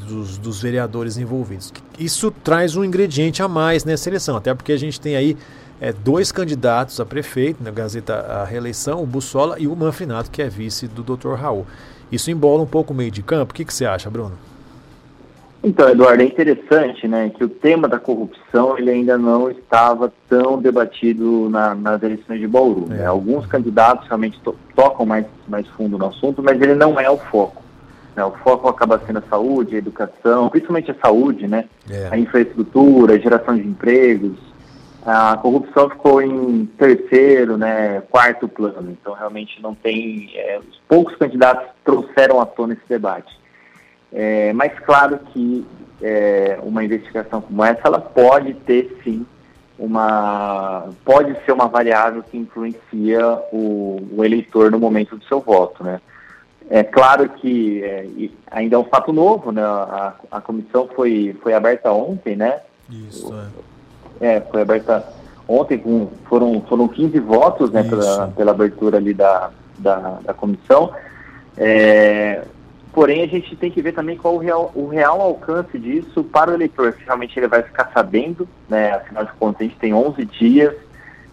dos, 0.06 0.38
dos, 0.38 0.62
vereadores 0.62 1.16
envolvidos. 1.16 1.72
Isso 1.98 2.30
traz 2.30 2.76
um 2.76 2.84
ingrediente 2.84 3.42
a 3.42 3.48
mais 3.48 3.84
nessa 3.84 4.08
eleição, 4.08 4.36
até 4.36 4.54
porque 4.54 4.72
a 4.72 4.76
gente 4.76 5.00
tem 5.00 5.16
aí 5.16 5.36
é, 5.80 5.92
dois 5.92 6.30
candidatos 6.30 7.00
a 7.00 7.06
prefeito, 7.06 7.62
na 7.62 7.70
Gazeta 7.70 8.14
a 8.14 8.44
reeleição, 8.44 9.02
o 9.02 9.06
Bussola 9.06 9.58
e 9.58 9.66
o 9.66 9.74
Manfrinato, 9.74 10.30
que 10.30 10.40
é 10.40 10.48
vice 10.48 10.86
do 10.86 11.02
Dr. 11.02 11.34
Raul. 11.34 11.66
Isso 12.12 12.30
embola 12.30 12.62
um 12.62 12.66
pouco 12.66 12.92
o 12.92 12.96
meio 12.96 13.10
de 13.10 13.22
campo. 13.22 13.52
O 13.52 13.54
que, 13.54 13.64
que 13.64 13.74
você 13.74 13.84
acha, 13.84 14.08
Bruno? 14.10 14.38
Então, 15.62 15.90
Eduardo, 15.90 16.22
é 16.22 16.24
interessante 16.24 17.06
né, 17.06 17.30
que 17.36 17.44
o 17.44 17.48
tema 17.48 17.86
da 17.86 17.98
corrupção 17.98 18.78
ele 18.78 18.90
ainda 18.90 19.18
não 19.18 19.50
estava 19.50 20.10
tão 20.26 20.58
debatido 20.58 21.50
na, 21.50 21.74
nas 21.74 22.02
eleições 22.02 22.40
de 22.40 22.46
Bauru. 22.46 22.86
Né? 22.88 22.96
É. 22.96 22.98
Né? 23.00 23.06
Alguns 23.06 23.44
candidatos 23.46 24.06
realmente 24.08 24.40
to 24.40 24.56
tocam 24.74 25.04
mais, 25.04 25.26
mais 25.46 25.66
fundo 25.68 25.98
no 25.98 26.06
assunto, 26.06 26.42
mas 26.42 26.60
ele 26.60 26.74
não 26.74 26.98
é 26.98 27.10
o 27.10 27.18
foco. 27.18 27.62
Né? 28.16 28.24
O 28.24 28.32
foco 28.42 28.68
acaba 28.68 29.00
sendo 29.06 29.18
a 29.18 29.22
saúde, 29.28 29.74
a 29.74 29.78
educação, 29.78 30.48
principalmente 30.48 30.90
a 30.90 30.94
saúde, 30.94 31.46
né? 31.46 31.66
É. 31.90 32.08
a 32.10 32.18
infraestrutura, 32.18 33.14
a 33.14 33.18
geração 33.18 33.54
de 33.54 33.66
empregos. 33.66 34.38
A 35.04 35.36
corrupção 35.36 35.88
ficou 35.88 36.20
em 36.20 36.66
terceiro, 36.78 37.56
né, 37.56 38.02
quarto 38.10 38.46
plano. 38.46 38.90
Então, 38.90 39.14
realmente 39.14 39.60
não 39.62 39.74
tem. 39.74 40.30
É, 40.34 40.60
poucos 40.86 41.16
candidatos 41.16 41.68
trouxeram 41.84 42.38
à 42.38 42.44
tona 42.44 42.74
esse 42.74 42.82
debate. 42.86 43.39
É, 44.12 44.52
mas 44.52 44.78
claro 44.80 45.18
que 45.32 45.66
é, 46.02 46.58
uma 46.62 46.84
investigação 46.84 47.40
como 47.40 47.64
essa, 47.64 47.82
ela 47.84 48.00
pode 48.00 48.54
ter 48.54 49.00
sim 49.04 49.24
uma 49.78 50.88
pode 51.04 51.34
ser 51.44 51.52
uma 51.52 51.66
variável 51.66 52.22
que 52.22 52.36
influencia 52.36 53.26
o, 53.52 54.02
o 54.16 54.24
eleitor 54.24 54.70
no 54.70 54.78
momento 54.78 55.16
do 55.16 55.24
seu 55.24 55.40
voto, 55.40 55.82
né? 55.82 56.00
É 56.68 56.84
claro 56.84 57.28
que 57.28 57.82
é, 57.82 58.06
ainda 58.50 58.76
é 58.76 58.78
um 58.78 58.84
fato 58.84 59.12
novo, 59.12 59.50
né? 59.50 59.62
A, 59.62 60.14
a 60.30 60.40
comissão 60.40 60.88
foi, 60.94 61.36
foi 61.42 61.54
aberta 61.54 61.90
ontem, 61.90 62.36
né? 62.36 62.60
Isso, 62.88 63.34
é. 64.20 64.36
é 64.36 64.40
foi 64.40 64.62
aberta 64.62 65.04
ontem, 65.48 65.78
com, 65.78 66.08
foram, 66.28 66.60
foram 66.68 66.86
15 66.86 67.18
votos, 67.18 67.72
né, 67.72 67.82
pela, 67.82 68.28
pela 68.28 68.52
abertura 68.52 68.98
ali 68.98 69.12
da, 69.12 69.50
da, 69.78 70.18
da 70.24 70.32
comissão. 70.32 70.92
É, 71.56 72.44
porém, 72.92 73.22
a 73.22 73.26
gente 73.26 73.54
tem 73.56 73.70
que 73.70 73.82
ver 73.82 73.92
também 73.92 74.16
qual 74.16 74.34
o 74.34 74.38
real, 74.38 74.70
o 74.74 74.86
real 74.86 75.20
alcance 75.20 75.78
disso 75.78 76.24
para 76.24 76.50
o 76.50 76.54
eleitor, 76.54 76.92
se 76.92 77.04
realmente 77.04 77.38
ele 77.38 77.48
vai 77.48 77.62
ficar 77.62 77.90
sabendo, 77.92 78.48
né, 78.68 78.92
afinal 78.92 79.24
de 79.24 79.32
contas, 79.32 79.60
a 79.60 79.64
gente 79.64 79.78
tem 79.78 79.94
11 79.94 80.24
dias, 80.24 80.74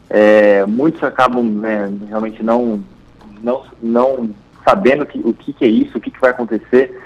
é, 0.10 0.66
muitos 0.66 1.04
acabam 1.04 1.44
né, 1.44 1.92
realmente 2.08 2.44
não, 2.44 2.84
não, 3.42 3.66
não 3.82 4.30
sabendo 4.64 5.06
que, 5.06 5.20
o 5.20 5.34
que, 5.34 5.54
que 5.54 5.66
é 5.66 5.68
isso, 5.68 5.98
o 5.98 6.02
que, 6.02 6.12
que 6.12 6.22
vai 6.22 6.32
acontecer, 6.32 7.02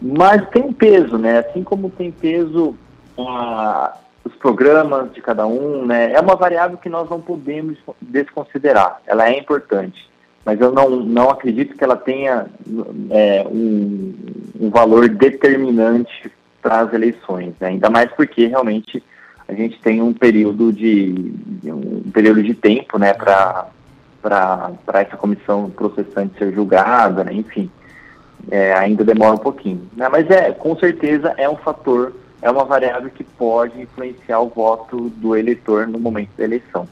mas 0.00 0.48
tem 0.50 0.72
peso, 0.72 1.18
né, 1.18 1.38
assim 1.38 1.62
como 1.62 1.90
tem 1.90 2.10
peso 2.10 2.74
os 4.24 4.34
programas 4.36 5.12
de 5.12 5.20
cada 5.20 5.46
um, 5.46 5.86
né, 5.86 6.12
é 6.12 6.20
uma 6.20 6.34
variável 6.34 6.78
que 6.78 6.88
nós 6.88 7.08
não 7.08 7.20
podemos 7.20 7.78
desconsiderar, 8.00 9.00
ela 9.06 9.28
é 9.28 9.38
importante 9.38 10.13
mas 10.44 10.60
eu 10.60 10.70
não, 10.70 10.90
não 10.90 11.30
acredito 11.30 11.76
que 11.76 11.82
ela 11.82 11.96
tenha 11.96 12.46
é, 13.10 13.46
um, 13.48 14.14
um, 14.60 14.70
valor 14.70 15.08
determinante 15.08 16.30
para 16.60 16.80
as 16.80 16.92
eleições, 16.92 17.54
né? 17.58 17.68
ainda 17.68 17.88
mais 17.88 18.10
porque 18.12 18.46
realmente 18.46 19.02
a 19.48 19.54
gente 19.54 19.80
tem 19.80 20.02
um 20.02 20.12
período 20.12 20.72
de 20.72 21.32
um 21.64 22.10
período 22.10 22.42
de 22.42 22.54
tempo, 22.54 22.98
né, 22.98 23.12
para 23.12 23.66
para 24.22 25.02
essa 25.02 25.18
comissão 25.18 25.68
processante 25.68 26.38
ser 26.38 26.50
julgada, 26.54 27.22
né? 27.24 27.34
enfim, 27.34 27.70
é, 28.50 28.72
ainda 28.72 29.04
demora 29.04 29.34
um 29.34 29.38
pouquinho, 29.38 29.86
né? 29.94 30.08
mas 30.08 30.30
é 30.30 30.50
com 30.50 30.74
certeza 30.76 31.34
é 31.36 31.48
um 31.48 31.56
fator, 31.56 32.14
é 32.40 32.50
uma 32.50 32.64
variável 32.64 33.10
que 33.10 33.22
pode 33.22 33.78
influenciar 33.80 34.40
o 34.40 34.48
voto 34.48 35.10
do 35.10 35.36
eleitor 35.36 35.86
no 35.86 35.98
momento 35.98 36.30
da 36.38 36.44
eleição. 36.44 36.88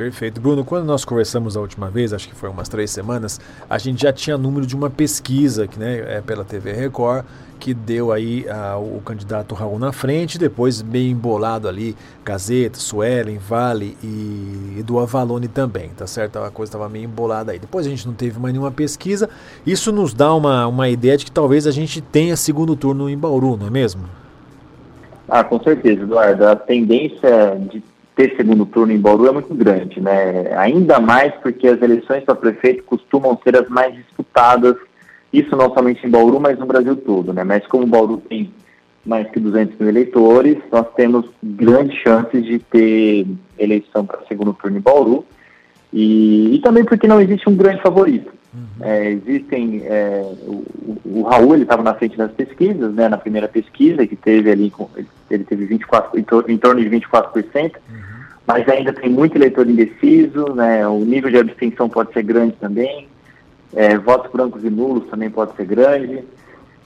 Perfeito. 0.00 0.40
Bruno, 0.40 0.64
quando 0.64 0.86
nós 0.86 1.04
conversamos 1.04 1.58
a 1.58 1.60
última 1.60 1.90
vez, 1.90 2.14
acho 2.14 2.26
que 2.26 2.34
foi 2.34 2.48
umas 2.48 2.70
três 2.70 2.90
semanas, 2.90 3.38
a 3.68 3.76
gente 3.76 4.00
já 4.00 4.10
tinha 4.10 4.38
número 4.38 4.64
de 4.64 4.74
uma 4.74 4.88
pesquisa 4.88 5.66
que, 5.66 5.78
né, 5.78 6.16
é 6.16 6.22
pela 6.22 6.42
TV 6.42 6.72
Record, 6.72 7.26
que 7.58 7.74
deu 7.74 8.10
aí 8.10 8.48
a, 8.48 8.78
o 8.78 9.02
candidato 9.04 9.54
Raul 9.54 9.78
na 9.78 9.92
frente, 9.92 10.38
depois 10.38 10.80
meio 10.80 11.10
embolado 11.10 11.68
ali, 11.68 11.94
Gazeta, 12.24 12.78
Suelen, 12.78 13.36
Vale 13.36 13.94
e, 14.02 14.78
e 14.78 14.82
do 14.82 14.98
Avalone 14.98 15.48
também, 15.48 15.90
tá 15.90 16.06
certo? 16.06 16.38
A 16.38 16.50
coisa 16.50 16.70
estava 16.70 16.88
meio 16.88 17.04
embolada 17.04 17.52
aí. 17.52 17.58
Depois 17.58 17.86
a 17.86 17.90
gente 17.90 18.06
não 18.06 18.14
teve 18.14 18.40
mais 18.40 18.54
nenhuma 18.54 18.72
pesquisa. 18.72 19.28
Isso 19.66 19.92
nos 19.92 20.14
dá 20.14 20.32
uma, 20.34 20.66
uma 20.66 20.88
ideia 20.88 21.18
de 21.18 21.26
que 21.26 21.30
talvez 21.30 21.66
a 21.66 21.70
gente 21.70 22.00
tenha 22.00 22.38
segundo 22.38 22.74
turno 22.74 23.10
em 23.10 23.18
Bauru, 23.18 23.54
não 23.54 23.66
é 23.66 23.70
mesmo? 23.70 24.04
Ah, 25.28 25.44
com 25.44 25.62
certeza, 25.62 26.00
Eduardo. 26.00 26.46
A 26.46 26.56
tendência 26.56 27.58
de 27.70 27.82
ter 28.20 28.36
segundo 28.36 28.66
turno 28.66 28.92
em 28.92 29.00
Bauru 29.00 29.26
é 29.26 29.32
muito 29.32 29.54
grande, 29.54 29.98
né? 29.98 30.54
Ainda 30.58 31.00
mais 31.00 31.32
porque 31.36 31.66
as 31.66 31.80
eleições 31.80 32.22
para 32.22 32.34
prefeito 32.34 32.84
costumam 32.84 33.38
ser 33.42 33.56
as 33.56 33.66
mais 33.68 33.94
disputadas, 33.94 34.76
isso 35.32 35.56
não 35.56 35.72
somente 35.72 36.06
em 36.06 36.10
Bauru, 36.10 36.38
mas 36.38 36.58
no 36.58 36.66
Brasil 36.66 36.94
todo, 36.96 37.32
né? 37.32 37.44
Mas 37.44 37.66
como 37.66 37.86
Bauru 37.86 38.18
tem 38.18 38.52
mais 39.06 39.26
que 39.30 39.40
200 39.40 39.78
mil 39.78 39.88
eleitores, 39.88 40.58
nós 40.70 40.86
temos 40.94 41.24
grandes 41.42 41.98
chances 42.02 42.44
de 42.44 42.58
ter 42.58 43.26
eleição 43.58 44.04
para 44.04 44.20
segundo 44.28 44.52
turno 44.52 44.76
em 44.76 44.82
Bauru, 44.82 45.24
e, 45.90 46.54
e 46.54 46.58
também 46.60 46.84
porque 46.84 47.08
não 47.08 47.20
existe 47.20 47.48
um 47.48 47.56
grande 47.56 47.80
favorito. 47.80 48.30
Uhum. 48.52 48.66
É, 48.80 49.10
existem 49.10 49.82
é, 49.84 50.22
o, 50.42 50.64
o, 51.04 51.22
Raul 51.22 51.54
ele 51.54 51.62
estava 51.62 51.82
na 51.82 51.94
frente 51.94 52.16
das 52.16 52.32
pesquisas, 52.32 52.92
né? 52.94 53.08
Na 53.08 53.16
primeira 53.16 53.46
pesquisa 53.46 54.06
que 54.06 54.16
teve 54.16 54.50
ali, 54.50 54.72
ele 55.30 55.44
teve 55.44 55.66
24 55.66 56.18
em, 56.18 56.58
torno 56.58 56.82
de 56.82 56.90
24%, 56.90 57.44
uhum. 57.54 57.70
mas 58.46 58.68
ainda 58.68 58.92
tem 58.92 59.08
muito 59.08 59.36
eleitor 59.36 59.68
indeciso, 59.68 60.52
né? 60.54 60.86
O 60.88 61.04
nível 61.04 61.30
de 61.30 61.38
abstenção 61.38 61.88
pode 61.88 62.12
ser 62.12 62.24
grande 62.24 62.56
também, 62.60 63.06
é, 63.72 63.96
votos 63.96 64.32
brancos 64.32 64.64
e 64.64 64.70
nulos 64.70 65.08
também 65.08 65.30
pode 65.30 65.54
ser 65.54 65.66
grande. 65.66 66.24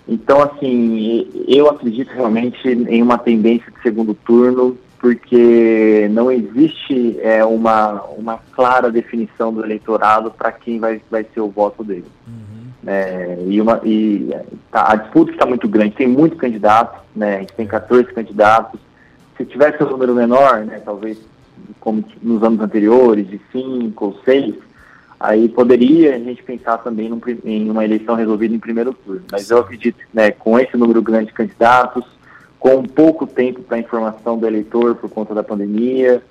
Então, 0.06 0.42
assim, 0.42 1.26
eu 1.48 1.70
acredito 1.70 2.10
realmente 2.12 2.68
em 2.68 3.02
uma 3.02 3.16
tendência 3.16 3.72
de 3.72 3.80
segundo 3.80 4.12
turno 4.12 4.76
porque 5.04 6.08
não 6.12 6.32
existe 6.32 7.20
é, 7.20 7.44
uma, 7.44 8.00
uma 8.16 8.38
clara 8.52 8.90
definição 8.90 9.52
do 9.52 9.62
eleitorado 9.62 10.30
para 10.30 10.50
quem 10.50 10.80
vai, 10.80 10.98
vai 11.10 11.26
ser 11.34 11.40
o 11.40 11.50
voto 11.50 11.84
dele. 11.84 12.06
Uhum. 12.26 12.70
É, 12.86 13.36
e 13.46 13.60
uma, 13.60 13.82
e 13.84 14.34
tá, 14.72 14.92
a 14.92 14.96
disputa 14.96 15.30
está 15.30 15.44
muito 15.44 15.68
grande, 15.68 15.94
tem 15.94 16.08
muitos 16.08 16.40
candidatos, 16.40 17.02
né, 17.14 17.36
a 17.36 17.40
gente 17.40 17.52
tem 17.52 17.66
14 17.66 18.14
candidatos. 18.14 18.80
Se 19.36 19.44
tivesse 19.44 19.84
um 19.84 19.90
número 19.90 20.14
menor, 20.14 20.64
né, 20.64 20.80
talvez 20.82 21.18
como 21.78 22.02
nos 22.22 22.42
anos 22.42 22.60
anteriores, 22.60 23.28
de 23.28 23.38
5 23.52 24.02
ou 24.02 24.18
6, 24.24 24.54
aí 25.20 25.50
poderia 25.50 26.16
a 26.16 26.18
gente 26.18 26.42
pensar 26.42 26.78
também 26.78 27.10
num, 27.10 27.20
em 27.44 27.70
uma 27.70 27.84
eleição 27.84 28.14
resolvida 28.14 28.54
em 28.54 28.58
primeiro 28.58 28.94
turno. 28.94 29.24
Mas 29.30 29.50
eu 29.50 29.58
acredito, 29.58 29.98
né, 30.14 30.30
com 30.30 30.58
esse 30.58 30.78
número 30.78 31.02
grande 31.02 31.26
de 31.26 31.34
candidatos, 31.34 32.06
com 32.64 32.82
pouco 32.82 33.26
tempo 33.26 33.60
para 33.60 33.78
informação 33.78 34.38
do 34.38 34.46
eleitor 34.46 34.94
por 34.94 35.10
conta 35.10 35.34
da 35.34 35.42
pandemia, 35.42 36.22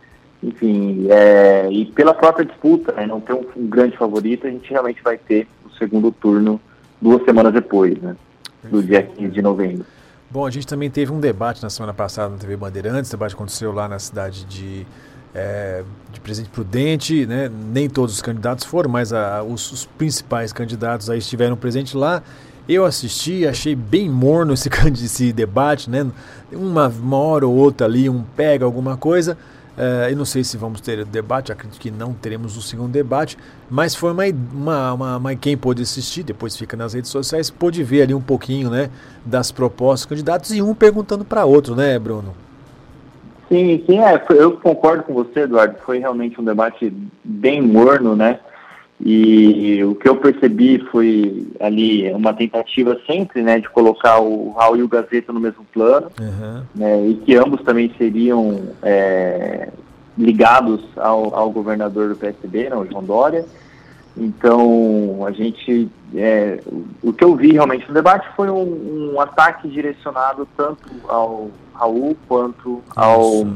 enfim, 0.41 1.05
é, 1.07 1.69
e 1.71 1.85
pela 1.85 2.11
própria 2.11 2.43
disputa, 2.43 2.91
né, 2.91 3.05
não 3.05 3.21
ter 3.21 3.33
um, 3.33 3.45
um, 3.55 3.67
grande 3.67 3.95
favorito, 3.95 4.47
a 4.47 4.49
gente 4.49 4.67
realmente 4.67 4.99
vai 5.03 5.15
ter 5.15 5.47
o 5.63 5.69
segundo 5.77 6.11
turno 6.11 6.59
duas 6.99 7.23
semanas 7.23 7.53
depois, 7.53 7.95
né, 8.01 8.15
do 8.63 8.81
dia 8.81 9.03
15 9.03 9.31
de 9.31 9.41
novembro. 9.43 9.85
Bom, 10.27 10.43
a 10.43 10.49
gente 10.49 10.65
também 10.65 10.89
teve 10.89 11.11
um 11.11 11.19
debate 11.19 11.61
na 11.61 11.69
semana 11.69 11.93
passada 11.93 12.29
na 12.29 12.37
TV 12.39 12.57
Bandeirantes, 12.57 13.11
o 13.11 13.13
debate 13.13 13.35
aconteceu 13.35 13.71
lá 13.71 13.87
na 13.87 13.99
cidade 13.99 14.43
de, 14.45 14.87
é, 15.35 15.83
de 16.11 16.19
Presidente 16.19 16.51
Prudente, 16.51 17.27
né? 17.27 17.47
nem 17.71 17.87
todos 17.87 18.15
os 18.15 18.23
candidatos 18.23 18.65
foram, 18.65 18.89
mas 18.89 19.13
a, 19.13 19.43
os, 19.43 19.71
os 19.71 19.85
principais 19.85 20.51
candidatos 20.51 21.11
aí 21.11 21.19
estiveram 21.19 21.55
presentes 21.55 21.93
lá 21.93 22.23
eu 22.67 22.85
assisti, 22.85 23.45
achei 23.45 23.75
bem 23.75 24.09
morno 24.09 24.53
esse, 24.53 24.69
esse 24.93 25.33
debate, 25.33 25.89
né? 25.89 26.05
Uma, 26.51 26.87
uma 26.87 27.17
hora 27.17 27.47
ou 27.47 27.55
outra 27.55 27.87
ali, 27.87 28.09
um 28.09 28.23
pega 28.35 28.65
alguma 28.65 28.97
coisa. 28.97 29.37
Uh, 29.75 30.07
eu 30.07 30.15
não 30.15 30.25
sei 30.25 30.43
se 30.43 30.55
vamos 30.55 30.81
ter 30.81 31.03
debate, 31.03 31.51
acredito 31.51 31.79
que 31.79 31.89
não 31.89 32.13
teremos 32.13 32.55
o 32.55 32.61
segundo 32.61 32.91
debate, 32.91 33.35
mas 33.67 33.95
foi 33.95 34.11
uma, 34.11 34.23
uma, 34.53 34.93
uma, 34.93 35.17
uma, 35.17 35.35
quem 35.35 35.57
pôde 35.57 35.81
assistir, 35.81 36.21
depois 36.21 36.55
fica 36.55 36.77
nas 36.77 36.93
redes 36.93 37.09
sociais, 37.09 37.49
pôde 37.49 37.83
ver 37.83 38.03
ali 38.03 38.13
um 38.13 38.21
pouquinho 38.21 38.69
né, 38.69 38.91
das 39.25 39.51
propostas 39.51 40.01
dos 40.01 40.09
candidatos 40.09 40.51
e 40.51 40.61
um 40.61 40.75
perguntando 40.75 41.25
para 41.25 41.43
outro, 41.43 41.75
né, 41.75 41.97
Bruno? 41.97 42.35
Sim, 43.49 43.83
sim, 43.87 43.99
é, 43.99 44.23
eu 44.29 44.57
concordo 44.57 45.03
com 45.03 45.13
você, 45.13 45.41
Eduardo. 45.41 45.75
Foi 45.83 45.97
realmente 45.97 46.39
um 46.39 46.43
debate 46.43 46.93
bem 47.23 47.59
morno, 47.59 48.15
né? 48.15 48.39
E 49.05 49.83
o 49.83 49.95
que 49.95 50.07
eu 50.07 50.15
percebi 50.15 50.79
foi 50.89 51.45
ali 51.59 52.09
uma 52.13 52.33
tentativa 52.33 52.97
sempre 53.05 53.41
né, 53.41 53.59
de 53.59 53.69
colocar 53.69 54.21
o 54.21 54.53
Raul 54.53 54.77
e 54.77 54.83
o 54.83 54.87
Gazeta 54.87 55.33
no 55.33 55.41
mesmo 55.41 55.65
plano, 55.73 56.09
uhum. 56.17 56.63
né, 56.73 57.07
e 57.07 57.15
que 57.15 57.35
ambos 57.35 57.61
também 57.63 57.93
seriam 57.97 58.61
é, 58.81 59.67
ligados 60.17 60.81
ao, 60.95 61.35
ao, 61.35 61.51
governador 61.51 62.09
do 62.09 62.15
PSB, 62.15 62.69
né, 62.69 62.77
o 62.77 62.85
João 62.85 63.03
Dória. 63.03 63.45
Então, 64.15 65.25
a 65.27 65.31
gente. 65.31 65.89
É, 66.15 66.61
o 67.01 67.11
que 67.11 67.25
eu 67.25 67.35
vi 67.35 67.51
realmente 67.51 67.85
no 67.87 67.93
debate 67.93 68.25
foi 68.37 68.49
um, 68.49 69.15
um 69.15 69.19
ataque 69.19 69.67
direcionado 69.67 70.47
tanto 70.55 70.87
ao 71.09 71.49
Raul 71.73 72.15
quanto 72.27 72.81
ao, 72.95 73.47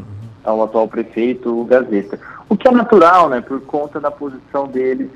ao 0.44 0.64
atual 0.64 0.90
prefeito, 0.90 1.64
Gazeta. 1.66 2.20
O 2.50 2.58
que 2.58 2.68
é 2.68 2.72
natural, 2.72 3.30
né, 3.30 3.40
por 3.40 3.62
conta 3.62 4.00
da 4.00 4.12
posição 4.12 4.68
deles 4.68 5.10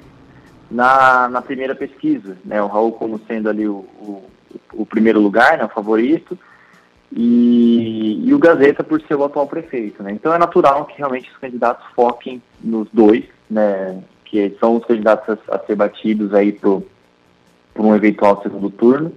na, 0.71 1.27
na 1.27 1.41
primeira 1.41 1.75
pesquisa, 1.75 2.37
né? 2.45 2.61
O 2.61 2.67
Raul 2.67 2.93
como 2.93 3.19
sendo 3.27 3.49
ali 3.49 3.67
o, 3.67 3.85
o, 3.99 4.23
o 4.73 4.85
primeiro 4.85 5.19
lugar, 5.19 5.57
né? 5.57 5.65
O 5.65 5.69
favorito, 5.69 6.39
e, 7.11 8.21
e, 8.25 8.33
o 8.33 8.39
Gazeta 8.39 8.83
por 8.83 9.01
ser 9.01 9.15
o 9.15 9.23
atual 9.25 9.45
prefeito, 9.45 10.01
né? 10.01 10.13
Então 10.13 10.33
é 10.33 10.37
natural 10.37 10.85
que 10.85 10.97
realmente 10.97 11.29
os 11.29 11.37
candidatos 11.37 11.85
foquem 11.93 12.41
nos 12.63 12.87
dois, 12.93 13.25
né? 13.49 14.01
Que 14.23 14.55
são 14.61 14.77
os 14.77 14.85
candidatos 14.85 15.37
a, 15.49 15.55
a 15.55 15.59
ser 15.59 15.75
batidos 15.75 16.33
aí 16.33 16.53
por, 16.53 16.83
por 17.73 17.85
um 17.85 17.93
eventual 17.93 18.41
segundo 18.41 18.69
turno. 18.69 19.11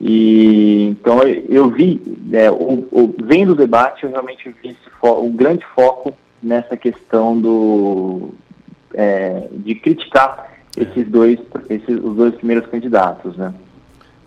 E 0.00 0.84
então 0.88 1.22
eu, 1.22 1.44
eu 1.50 1.68
vi, 1.68 2.00
né, 2.24 2.50
o, 2.50 2.88
o, 2.90 3.14
vendo 3.22 3.52
o 3.52 3.56
debate, 3.56 4.04
eu 4.04 4.10
realmente 4.10 4.48
vi 4.62 4.74
um 5.02 5.30
grande 5.30 5.62
foco 5.74 6.16
nessa 6.42 6.74
questão 6.74 7.38
do 7.38 8.30
é, 8.94 9.46
de 9.52 9.74
criticar 9.74 10.49
esses 10.76 11.08
dois, 11.08 11.38
esses, 11.68 12.00
os 12.02 12.16
dois 12.16 12.34
primeiros 12.34 12.68
candidatos, 12.70 13.36
né? 13.36 13.52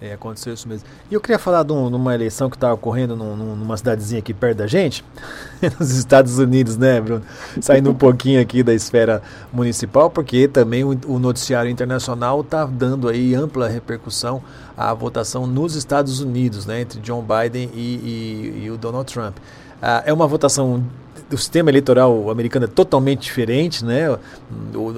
É, 0.03 0.11
aconteceu 0.11 0.53
isso 0.53 0.67
mesmo. 0.67 0.85
E 1.09 1.13
eu 1.13 1.21
queria 1.21 1.39
falar 1.39 1.63
de, 1.63 1.71
um, 1.71 1.89
de 1.89 1.95
uma 1.95 2.13
eleição 2.13 2.49
que 2.49 2.57
está 2.57 2.73
ocorrendo 2.73 3.15
num, 3.15 3.55
numa 3.55 3.77
cidadezinha 3.77 4.19
aqui 4.19 4.33
perto 4.33 4.57
da 4.57 4.67
gente, 4.67 5.01
nos 5.79 5.91
Estados 5.91 6.39
Unidos, 6.39 6.75
né, 6.75 6.99
Bruno? 6.99 7.23
Saindo 7.61 7.89
um 7.89 7.93
pouquinho 7.95 8.41
aqui 8.41 8.61
da 8.61 8.73
esfera 8.73 9.21
municipal, 9.53 10.09
porque 10.09 10.45
também 10.45 10.83
o, 10.83 10.89
o 11.07 11.17
noticiário 11.19 11.71
internacional 11.71 12.41
está 12.41 12.65
dando 12.65 13.07
aí 13.07 13.33
ampla 13.33 13.69
repercussão 13.69 14.43
à 14.75 14.93
votação 14.93 15.47
nos 15.47 15.73
Estados 15.73 16.19
Unidos, 16.19 16.65
né, 16.65 16.81
entre 16.81 16.99
John 16.99 17.23
Biden 17.23 17.69
e, 17.73 17.79
e, 17.79 18.63
e 18.65 18.71
o 18.71 18.77
Donald 18.77 19.09
Trump. 19.09 19.37
Ah, 19.85 20.01
é 20.05 20.13
uma 20.13 20.25
votação 20.25 20.81
o 21.29 21.37
sistema 21.37 21.69
eleitoral 21.69 22.29
americano 22.29 22.65
é 22.65 22.67
totalmente 22.67 23.21
diferente, 23.21 23.83
né? 23.83 24.17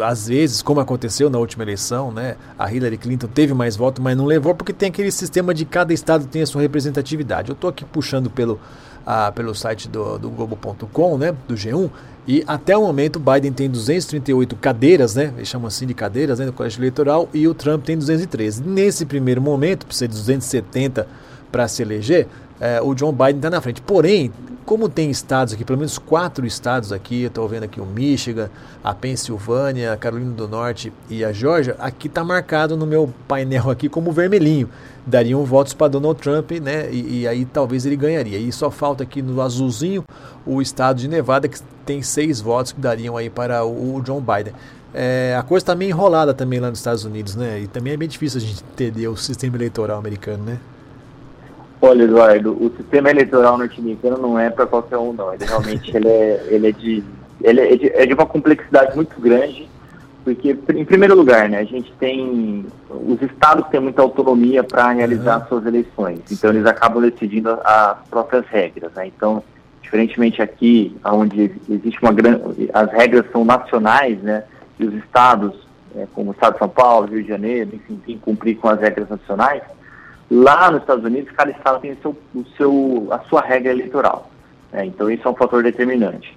Às 0.05 0.27
vezes, 0.27 0.61
como 0.61 0.79
aconteceu 0.79 1.29
na 1.29 1.39
última 1.39 1.63
eleição, 1.63 2.11
né? 2.11 2.35
A 2.59 2.71
Hillary 2.71 2.97
Clinton 2.97 3.27
teve 3.27 3.53
mais 3.53 3.75
votos, 3.75 4.03
mas 4.03 4.15
não 4.15 4.25
levou 4.25 4.53
porque 4.53 4.73
tem 4.73 4.89
aquele 4.89 5.11
sistema 5.11 5.53
de 5.53 5.65
cada 5.65 5.93
estado 5.93 6.27
tem 6.27 6.41
a 6.41 6.45
sua 6.45 6.61
representatividade. 6.61 7.49
Eu 7.49 7.53
estou 7.53 7.69
aqui 7.69 7.83
puxando 7.85 8.29
pelo, 8.29 8.59
ah, 9.05 9.31
pelo 9.31 9.55
site 9.55 9.87
do, 9.87 10.19
do 10.19 10.29
Globo.com, 10.29 11.17
né? 11.17 11.33
Do 11.47 11.55
G1. 11.55 11.89
E 12.27 12.43
até 12.45 12.77
o 12.77 12.81
momento 12.81 13.19
Biden 13.19 13.53
tem 13.53 13.69
238 13.69 14.55
cadeiras, 14.57 15.15
né? 15.15 15.33
Eles 15.37 15.47
chamam 15.47 15.67
assim 15.67 15.87
de 15.87 15.93
cadeiras 15.93 16.39
né, 16.39 16.45
no 16.45 16.53
colégio 16.53 16.79
eleitoral, 16.79 17.29
e 17.33 17.47
o 17.47 17.53
Trump 17.53 17.85
tem 17.85 17.97
213. 17.97 18.61
Nesse 18.63 19.05
primeiro 19.05 19.41
momento, 19.41 19.85
precisa 19.85 20.07
de 20.07 20.15
270 20.15 21.07
para 21.51 21.67
se 21.67 21.81
eleger, 21.81 22.27
é, 22.59 22.81
o 22.81 22.93
John 22.93 23.11
Biden 23.11 23.37
está 23.37 23.49
na 23.49 23.61
frente. 23.61 23.81
Porém, 23.81 24.31
como 24.65 24.89
tem 24.89 25.11
estados 25.11 25.53
aqui, 25.53 25.63
pelo 25.63 25.77
menos 25.77 25.99
quatro 25.99 26.45
estados 26.45 26.91
aqui, 26.91 27.23
estou 27.23 27.47
vendo 27.47 27.63
aqui 27.63 27.79
o 27.79 27.85
Michigan, 27.85 28.49
a 28.83 28.95
Pensilvânia, 28.95 29.93
a 29.93 29.97
Carolina 29.97 30.31
do 30.31 30.47
Norte 30.47 30.91
e 31.07 31.23
a 31.23 31.31
Georgia, 31.31 31.75
aqui 31.77 32.07
está 32.07 32.23
marcado 32.23 32.75
no 32.75 32.85
meu 32.85 33.13
painel 33.27 33.69
aqui 33.69 33.87
como 33.87 34.11
vermelhinho. 34.11 34.67
Dariam 35.05 35.45
votos 35.45 35.73
para 35.73 35.89
Donald 35.89 36.19
Trump, 36.19 36.51
né? 36.53 36.89
E, 36.91 37.21
e, 37.21 37.27
aí 37.27 37.45
talvez 37.45 37.85
ele 37.85 37.95
ganharia. 37.95 38.39
E 38.39 38.51
só 38.51 38.71
falta 38.71 39.03
aqui 39.03 39.21
no 39.21 39.39
azulzinho 39.39 40.03
o 40.43 40.59
estado 40.63 40.97
de 40.97 41.07
Nevada, 41.07 41.47
que 41.47 41.59
tem 41.85 42.01
seis 42.01 42.41
votos 42.41 42.71
que 42.71 42.81
dariam 42.81 43.15
aí 43.15 43.29
para 43.29 43.63
o, 43.63 43.97
o 43.97 44.01
John 44.01 44.19
Biden. 44.19 44.53
É, 44.91 45.35
a 45.37 45.43
coisa 45.43 45.61
está 45.61 45.75
meio 45.75 45.89
enrolada 45.89 46.33
também 46.33 46.59
lá 46.59 46.71
nos 46.71 46.79
Estados 46.79 47.05
Unidos, 47.05 47.35
né? 47.35 47.59
E 47.59 47.67
também 47.67 47.93
é 47.93 47.97
bem 47.97 48.07
difícil 48.07 48.39
a 48.39 48.43
gente 48.43 48.63
entender 48.63 49.07
o 49.07 49.15
sistema 49.15 49.55
eleitoral 49.57 49.99
americano, 49.99 50.43
né? 50.43 50.57
Olha, 51.87 52.01
Eduardo, 52.01 52.51
o 52.53 52.73
sistema 52.75 53.11
eleitoral 53.11 53.59
norte-americano 53.59 54.17
não 54.17 54.39
é 54.39 54.49
para 54.49 54.65
qualquer 54.65 54.97
um, 54.97 55.13
não. 55.13 55.31
Ele 55.31 55.45
realmente 55.45 55.95
ele 55.95 56.07
é, 56.07 56.47
ele 56.47 56.69
é, 56.69 56.71
de, 56.71 57.03
ele 57.43 57.61
é, 57.61 57.75
de, 57.75 57.89
é 57.89 58.05
de 58.07 58.13
uma 58.15 58.25
complexidade 58.25 58.95
muito 58.95 59.21
grande, 59.21 59.69
porque, 60.23 60.57
em 60.73 60.83
primeiro 60.83 61.13
lugar, 61.15 61.47
né, 61.47 61.59
a 61.59 61.63
gente 61.63 61.93
tem. 61.99 62.65
Os 62.89 63.21
estados 63.21 63.67
têm 63.67 63.79
muita 63.79 64.01
autonomia 64.01 64.63
para 64.63 64.89
realizar 64.93 65.41
uhum. 65.41 65.47
suas 65.47 65.65
eleições, 65.67 66.21
então 66.31 66.49
eles 66.49 66.65
acabam 66.65 67.03
decidindo 67.03 67.51
as 67.63 67.97
próprias 68.09 68.47
regras. 68.47 68.91
Né? 68.93 69.05
Então, 69.05 69.43
diferentemente 69.83 70.41
aqui, 70.41 70.97
onde 71.05 71.51
existe 71.69 72.01
uma 72.01 72.11
grande. 72.11 72.67
As 72.73 72.91
regras 72.91 73.25
são 73.31 73.45
nacionais, 73.45 74.19
né? 74.23 74.43
E 74.79 74.85
os 74.85 74.93
estados, 74.95 75.53
é, 75.95 76.07
como 76.15 76.31
o 76.31 76.33
estado 76.33 76.53
de 76.53 76.59
São 76.59 76.69
Paulo, 76.69 77.05
Rio 77.05 77.21
de 77.21 77.29
Janeiro, 77.29 77.69
enfim, 77.75 78.01
tem 78.03 78.17
que 78.17 78.23
cumprir 78.23 78.55
com 78.55 78.69
as 78.69 78.79
regras 78.79 79.07
nacionais 79.07 79.61
Lá 80.29 80.71
nos 80.71 80.81
Estados 80.81 81.05
Unidos, 81.05 81.31
cada 81.31 81.51
estado 81.51 81.79
tem 81.79 81.91
o 81.91 81.97
seu, 82.01 82.17
o 82.33 82.45
seu, 82.57 83.07
a 83.11 83.19
sua 83.19 83.41
regra 83.41 83.71
eleitoral. 83.71 84.29
Né? 84.71 84.85
Então, 84.85 85.09
isso 85.09 85.27
é 85.27 85.31
um 85.31 85.35
fator 85.35 85.61
determinante. 85.61 86.35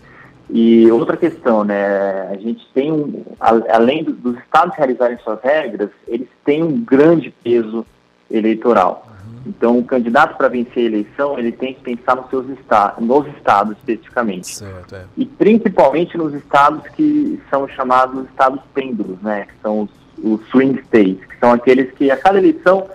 E 0.51 0.91
outra 0.91 1.17
questão, 1.17 1.63
né? 1.63 2.29
A 2.31 2.37
gente 2.37 2.67
tem 2.73 2.91
um, 2.91 3.23
além 3.39 4.03
dos 4.03 4.39
estados 4.39 4.75
realizarem 4.77 5.19
suas 5.19 5.41
regras, 5.43 5.91
eles 6.07 6.29
têm 6.45 6.63
um 6.63 6.81
grande 6.81 7.31
peso 7.43 7.85
eleitoral. 8.31 9.07
Uhum. 9.07 9.43
Então, 9.47 9.79
o 9.79 9.85
candidato 9.85 10.39
para 10.39 10.49
vencer 10.49 10.85
a 10.85 10.87
eleição, 10.87 11.39
ele 11.39 11.53
tem 11.53 11.75
que 11.75 11.83
pensar 11.83 12.17
nos 12.17 12.31
seus 12.31 12.49
estados, 12.49 13.07
nos 13.07 13.27
estados 13.37 13.77
especificamente. 13.77 14.57
Certo, 14.57 14.95
é. 14.95 15.05
E 15.19 15.27
principalmente 15.27 16.17
nos 16.17 16.33
estados 16.33 16.87
que 16.89 17.39
são 17.51 17.69
chamados 17.69 18.25
estados 18.31 18.61
pêndulos, 18.73 19.21
né? 19.21 19.47
Que 19.47 19.55
são 19.61 19.83
os, 19.83 19.91
os 20.25 20.49
swing 20.49 20.81
states, 20.87 21.27
que 21.27 21.39
são 21.39 21.53
aqueles 21.53 21.93
que 21.93 22.11
a 22.11 22.17
cada 22.17 22.39
eleição 22.39 22.89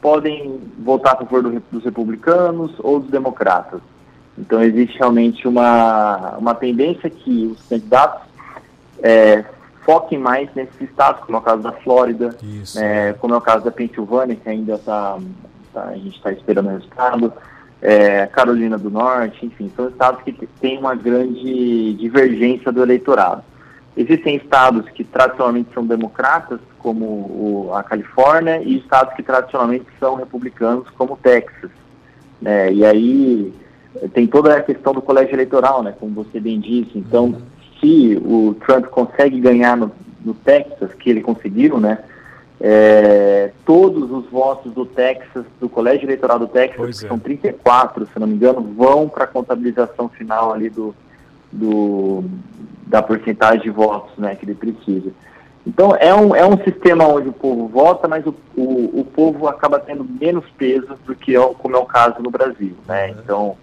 podem 0.00 0.60
votar 0.78 1.14
a 1.14 1.18
favor 1.18 1.42
do, 1.42 1.62
dos 1.70 1.84
republicanos 1.84 2.72
ou 2.78 3.00
dos 3.00 3.10
democratas. 3.10 3.80
Então 4.38 4.62
existe 4.62 4.98
realmente 4.98 5.46
uma, 5.46 6.36
uma 6.38 6.54
tendência 6.54 7.10
que 7.10 7.46
os 7.46 7.62
candidatos 7.68 8.28
é, 9.02 9.44
foquem 9.82 10.18
mais 10.18 10.48
nesses 10.54 10.80
estados, 10.80 11.22
como 11.24 11.36
é 11.36 11.40
o 11.40 11.42
caso 11.42 11.62
da 11.62 11.72
Flórida, 11.72 12.36
é, 12.76 13.12
como 13.14 13.34
é 13.34 13.36
o 13.36 13.40
caso 13.40 13.64
da 13.64 13.70
Pensilvânia, 13.70 14.36
que 14.36 14.48
ainda 14.48 14.74
está, 14.74 15.18
tá, 15.72 15.84
a 15.84 15.94
gente 15.96 16.16
está 16.16 16.32
esperando 16.32 16.66
o 16.66 16.70
resultado, 16.70 17.32
é, 17.82 18.26
Carolina 18.26 18.78
do 18.78 18.90
Norte, 18.90 19.44
enfim, 19.44 19.70
são 19.74 19.88
estados 19.88 20.22
que 20.22 20.32
têm 20.60 20.78
uma 20.78 20.94
grande 20.94 21.94
divergência 21.94 22.70
do 22.70 22.82
eleitorado. 22.82 23.42
Existem 23.96 24.36
estados 24.36 24.88
que 24.90 25.04
tradicionalmente 25.04 25.70
são 25.74 25.84
democratas, 25.84 26.60
como 26.78 27.04
o, 27.04 27.70
a 27.74 27.82
Califórnia, 27.82 28.62
e 28.62 28.78
estados 28.78 29.14
que 29.14 29.22
tradicionalmente 29.22 29.86
são 29.98 30.14
republicanos, 30.14 30.88
como 30.90 31.14
o 31.14 31.16
Texas. 31.16 31.70
Né? 32.40 32.72
E 32.72 32.84
aí 32.84 33.52
tem 34.14 34.26
toda 34.26 34.56
a 34.56 34.62
questão 34.62 34.92
do 34.92 35.02
colégio 35.02 35.34
eleitoral, 35.34 35.82
né? 35.82 35.94
como 35.98 36.24
você 36.24 36.38
bem 36.38 36.60
disse. 36.60 36.96
Então, 36.96 37.36
se 37.80 38.20
o 38.24 38.54
Trump 38.64 38.86
consegue 38.86 39.40
ganhar 39.40 39.76
no, 39.76 39.90
no 40.24 40.34
Texas, 40.34 40.94
que 40.94 41.10
ele 41.10 41.20
conseguiu, 41.20 41.78
né? 41.80 41.98
É, 42.62 43.52
todos 43.64 44.10
os 44.10 44.26
votos 44.30 44.74
do 44.74 44.84
Texas, 44.84 45.46
do 45.58 45.66
colégio 45.66 46.04
eleitoral 46.04 46.38
do 46.38 46.46
Texas, 46.46 47.00
que 47.00 47.06
é. 47.06 47.08
são 47.08 47.18
34, 47.18 48.06
se 48.06 48.18
não 48.18 48.26
me 48.26 48.34
engano, 48.34 48.60
vão 48.76 49.08
para 49.08 49.24
a 49.24 49.26
contabilização 49.26 50.10
final 50.10 50.52
ali 50.52 50.68
do, 50.68 50.94
do, 51.52 52.24
da 52.86 53.02
porcentagem 53.02 53.62
de 53.62 53.70
votos 53.70 54.16
né, 54.18 54.34
que 54.34 54.44
ele 54.44 54.54
precisa. 54.54 55.10
Então 55.66 55.94
é 55.94 56.14
um, 56.14 56.34
é 56.34 56.44
um 56.46 56.56
sistema 56.64 57.06
onde 57.06 57.28
o 57.28 57.32
povo 57.32 57.68
vota, 57.68 58.08
mas 58.08 58.26
o, 58.26 58.34
o, 58.56 59.00
o 59.00 59.04
povo 59.04 59.46
acaba 59.46 59.78
tendo 59.78 60.04
menos 60.04 60.44
peso 60.56 60.94
do 61.06 61.14
que 61.14 61.36
é, 61.36 61.40
como 61.58 61.76
é 61.76 61.78
o 61.78 61.84
caso 61.84 62.20
no 62.20 62.30
Brasil. 62.30 62.74
Né? 62.88 63.08
Uhum. 63.08 63.14
Então, 63.22 63.56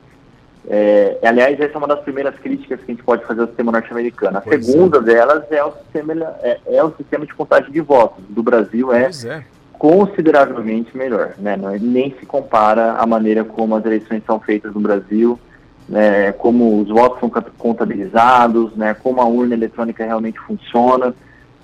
é, 0.69 1.17
aliás, 1.23 1.60
essa 1.60 1.73
é 1.73 1.78
uma 1.78 1.88
das 1.88 2.02
primeiras 2.02 2.36
críticas 2.36 2.80
que 2.80 2.91
a 2.91 2.93
gente 2.93 3.04
pode 3.04 3.26
fazer 3.26 3.41
ao 3.41 3.47
sistema 3.47 3.71
norte-americano. 3.71 4.38
A 4.38 4.41
pois 4.41 4.65
segunda 4.65 4.97
é. 4.97 5.02
delas 5.02 5.43
é 5.52 5.63
o, 5.63 5.71
sistema, 5.71 6.13
é, 6.41 6.60
é, 6.67 6.84
o 6.84 6.93
sistema 6.95 7.26
de 7.26 7.34
contagem 7.34 7.71
de 7.71 7.82
votos. 7.82 8.23
Do 8.30 8.43
Brasil 8.43 8.93
é, 8.93 9.10
é, 9.26 9.43
consideravelmente 9.73 10.95
melhor. 10.95 11.34
Né? 11.38 11.58
Não, 11.58 11.71
nem 11.71 12.15
se 12.19 12.26
compara 12.26 12.93
a 12.93 13.06
maneira 13.08 13.43
como 13.43 13.76
as 13.76 13.86
eleições 13.86 14.21
são 14.26 14.39
feitas 14.39 14.73
no 14.73 14.82
Brasil 14.82 15.39
né, 15.88 16.32
como 16.34 16.82
os 16.82 16.89
votos 16.89 17.19
são 17.19 17.30
contabilizados, 17.58 18.76
né, 18.76 18.93
como 18.93 19.21
a 19.21 19.26
urna 19.26 19.54
eletrônica 19.54 20.06
realmente 20.06 20.39
funciona. 20.39 21.13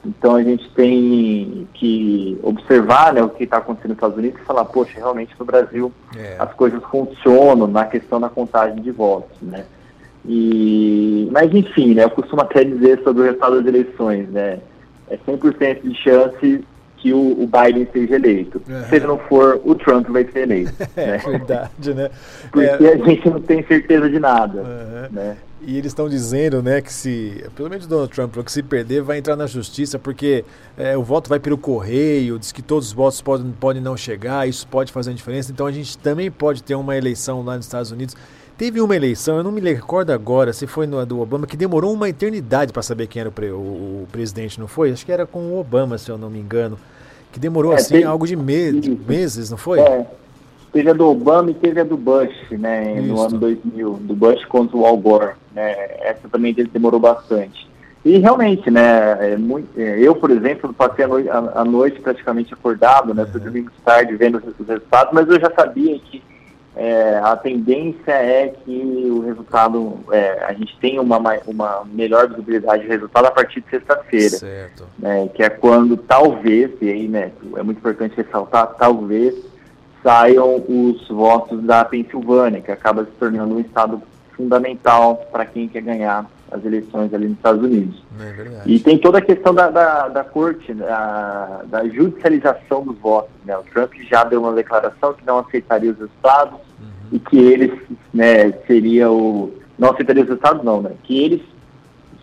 Então 0.06 0.36
a 0.36 0.44
gente 0.44 0.70
tem 0.72 1.68
que 1.74 2.38
observar 2.44 3.14
né, 3.14 3.22
o 3.22 3.30
que 3.30 3.46
está 3.46 3.58
acontecendo 3.58 3.90
nos 3.90 3.98
Estados 3.98 4.18
Unidos 4.18 4.42
e 4.42 4.46
falar, 4.46 4.66
poxa, 4.66 4.94
realmente 4.96 5.34
no 5.40 5.46
Brasil 5.46 5.92
é. 6.16 6.36
as 6.40 6.54
coisas 6.54 6.84
funcionam 6.86 7.68
na 7.68 7.86
questão 7.86 8.20
da 8.20 8.30
contagem 8.30 8.82
de 8.82 8.92
votos. 8.92 9.38
Né? 9.42 9.66
E, 10.26 11.30
mas 11.32 11.54
enfim, 11.54 11.94
né, 11.94 12.04
eu 12.04 12.10
costumo 12.10 12.42
até 12.42 12.64
dizer 12.64 13.02
sobre 13.04 13.24
o 13.24 13.26
resultado 13.26 13.58
das 13.58 13.66
eleições, 13.66 14.30
né, 14.30 14.60
é 15.10 15.18
100% 15.18 15.82
de 15.82 15.96
chance 15.96 16.66
que 17.04 17.12
o, 17.12 17.44
o 17.44 17.46
Biden 17.46 17.86
seja 17.92 18.16
eleito. 18.16 18.62
Uhum. 18.66 18.84
Se 18.88 18.96
ele 18.96 19.08
não 19.08 19.20
for, 19.20 19.60
o 19.66 19.76
Trump 19.76 20.08
vai 20.08 20.24
ser 20.24 20.44
eleito. 20.44 20.72
é 20.96 21.06
né? 21.06 21.18
verdade, 21.18 21.94
né? 21.94 22.10
Porque 22.50 22.66
é... 22.66 22.94
a 22.94 22.98
gente 22.98 23.30
não 23.30 23.42
tem 23.42 23.62
certeza 23.66 24.10
de 24.10 24.20
nada. 24.20 24.62
Uhum. 24.62 25.08
Né? 25.12 25.38
E 25.66 25.78
eles 25.78 25.88
estão 25.88 26.08
dizendo, 26.08 26.63
né, 26.63 26.82
que 26.82 26.92
se, 26.92 27.44
pelo 27.56 27.70
menos 27.70 27.88
Donald 27.88 28.13
Trump, 28.13 28.36
que 28.38 28.52
se 28.52 28.63
perder 28.63 29.02
vai 29.02 29.18
entrar 29.18 29.36
na 29.36 29.48
justiça 29.48 30.00
porque 30.00 30.46
é, 30.78 30.98
o 30.98 31.04
voto 31.04 31.30
vai 31.30 31.39
pelo 31.39 31.58
correio, 31.58 32.39
diz 32.39 32.52
que 32.54 32.62
todos 32.62 32.88
os 32.88 32.94
votos 32.94 33.22
podem, 33.22 33.52
podem 33.52 33.82
não 33.82 33.96
chegar, 33.96 34.48
isso 34.48 34.66
pode 34.68 34.92
fazer 34.92 35.10
uma 35.10 35.16
diferença. 35.16 35.52
Então 35.52 35.66
a 35.66 35.72
gente 35.72 35.98
também 35.98 36.32
pode 36.32 36.63
ter 36.63 36.76
uma 36.76 36.96
eleição 36.96 37.44
lá 37.44 37.58
nos 37.58 37.66
Estados 37.66 37.92
Unidos. 37.92 38.16
Teve 38.58 38.80
uma 38.80 38.96
eleição, 38.96 39.38
eu 39.38 39.44
não 39.44 39.52
me 39.52 39.62
recordo 39.62 40.12
agora 40.12 40.54
se 40.54 40.68
foi 40.68 40.86
no 40.86 41.04
do 41.06 41.20
Obama, 41.20 41.48
que 41.48 41.58
demorou 41.58 41.92
uma 41.92 42.08
eternidade 42.08 42.72
para 42.72 42.84
saber 42.84 43.08
quem 43.08 43.20
era 43.22 43.30
o, 43.30 43.32
pre, 43.32 43.50
o, 43.50 43.58
o, 43.58 44.08
presidente, 44.12 44.60
não 44.60 44.68
foi? 44.68 44.92
Acho 44.92 45.04
que 45.04 45.12
era 45.12 45.26
com 45.26 45.39
o 45.39 45.60
Obama, 45.60 45.98
se 45.98 46.12
eu 46.12 46.20
não 46.20 46.30
me 46.30 46.39
engano. 46.39 46.78
Que 47.32 47.39
demorou 47.39 47.74
é, 47.74 47.76
assim 47.78 47.96
teve, 47.96 48.04
algo 48.04 48.28
de, 48.28 48.36
me 48.36 48.72
de, 48.80 48.92
meses, 48.92 49.50
não 49.50 49.58
foi? 49.58 49.80
É, 49.80 50.06
teve 50.72 50.88
a 50.88 50.94
do 50.94 51.08
Obama 51.08 51.50
e 51.50 51.56
teve 51.56 51.80
a 51.80 51.84
do 51.84 51.98
Bush, 51.98 52.32
né, 52.52 53.00
Isso. 53.00 53.08
no 53.08 53.22
ano 53.22 53.39
2000, 53.39 53.94
do 54.02 54.16
Bush 54.16 54.46
contra 54.46 54.78
o 54.78 54.86
Al 54.86 54.98
Gore, 54.98 55.32
né, 55.56 55.72
essa 56.02 56.30
também 56.30 56.54
demorou 56.54 57.00
bastante. 57.00 57.68
E 58.06 58.20
realmente, 58.20 58.70
né, 58.70 59.34
é 59.34 59.36
muito, 59.36 59.68
é, 59.76 59.98
eu, 60.00 60.13
por 60.13 60.30
exemplo, 60.30 60.72
passei 60.74 61.06
a 61.06 61.08
noite, 61.08 61.30
a, 61.30 61.38
a 61.56 61.66
noite 61.66 62.02
praticamente 62.02 62.54
acordado, 62.54 63.16
né, 63.16 63.24
uhum. 63.24 63.39
dormi 63.39 63.62
muito 63.62 63.82
tarde 63.84 64.16
vendo 64.16 64.38
os, 64.38 64.60
os 64.60 64.68
resultados, 64.68 65.12
mas 65.12 65.28
eu 65.28 65.39
já 65.39 65.52
sabia 65.52 65.98
que 65.98 66.22
é, 66.76 67.20
a 67.24 67.36
tendência 67.36 68.12
é 68.12 68.48
que 68.48 69.08
o 69.12 69.22
resultado, 69.22 70.00
é, 70.12 70.44
a 70.44 70.54
gente 70.54 70.76
tenha 70.80 71.02
uma, 71.02 71.20
uma 71.46 71.84
melhor 71.86 72.28
visibilidade 72.30 72.84
do 72.84 72.90
resultado 72.90 73.28
a 73.28 73.32
partir 73.32 73.62
de 73.62 73.70
sexta-feira. 73.70 74.38
Né, 74.98 75.30
que 75.34 75.44
é 75.44 75.50
quando 75.50 75.96
talvez, 75.98 76.72
e 76.82 76.90
aí 76.90 77.08
né, 77.08 77.32
é 77.56 77.64
muito 77.64 77.78
importante 77.78 78.16
ressaltar, 78.16 78.76
talvez 78.78 79.36
saiam 80.02 80.64
os 80.68 81.08
votos 81.08 81.64
da 81.64 81.86
Pensilvânia, 81.86 82.60
que 82.60 82.72
acaba 82.72 83.06
se 83.06 83.12
tornando 83.12 83.56
um 83.56 83.60
estado 83.60 84.02
fundamental 84.36 85.28
para 85.32 85.46
quem 85.46 85.68
quer 85.68 85.82
ganhar 85.82 86.26
as 86.52 86.64
eleições 86.64 87.14
ali 87.14 87.28
nos 87.28 87.38
Estados 87.38 87.64
Unidos. 87.64 88.04
É 88.20 88.62
e 88.66 88.80
tem 88.80 88.98
toda 88.98 89.18
a 89.18 89.22
questão 89.22 89.54
da, 89.54 89.70
da, 89.70 90.08
da 90.08 90.24
corte, 90.24 90.74
da, 90.74 91.62
da, 91.66 91.88
judicialização 91.88 92.84
dos 92.84 92.98
votos. 93.00 93.32
Né? 93.44 93.58
O 93.58 93.64
Trump 93.64 93.94
já 94.10 94.24
deu 94.24 94.42
uma 94.42 94.54
declaração 94.54 95.14
que 95.14 95.26
não 95.26 95.40
aceitaria 95.40 95.92
os 95.92 96.00
estados 96.00 96.54
uhum. 96.54 96.62
E 97.13 97.19
que 97.19 97.38
ele 97.38 97.82
né, 98.13 98.52
seria 98.65 99.10
o... 99.12 99.54
Não 99.78 99.91
aceitaria 99.91 100.23
os 100.23 100.30
estados 100.30 100.63
não, 100.63 100.82
né? 100.82 100.91
Que 101.04 101.23
ele 101.23 101.45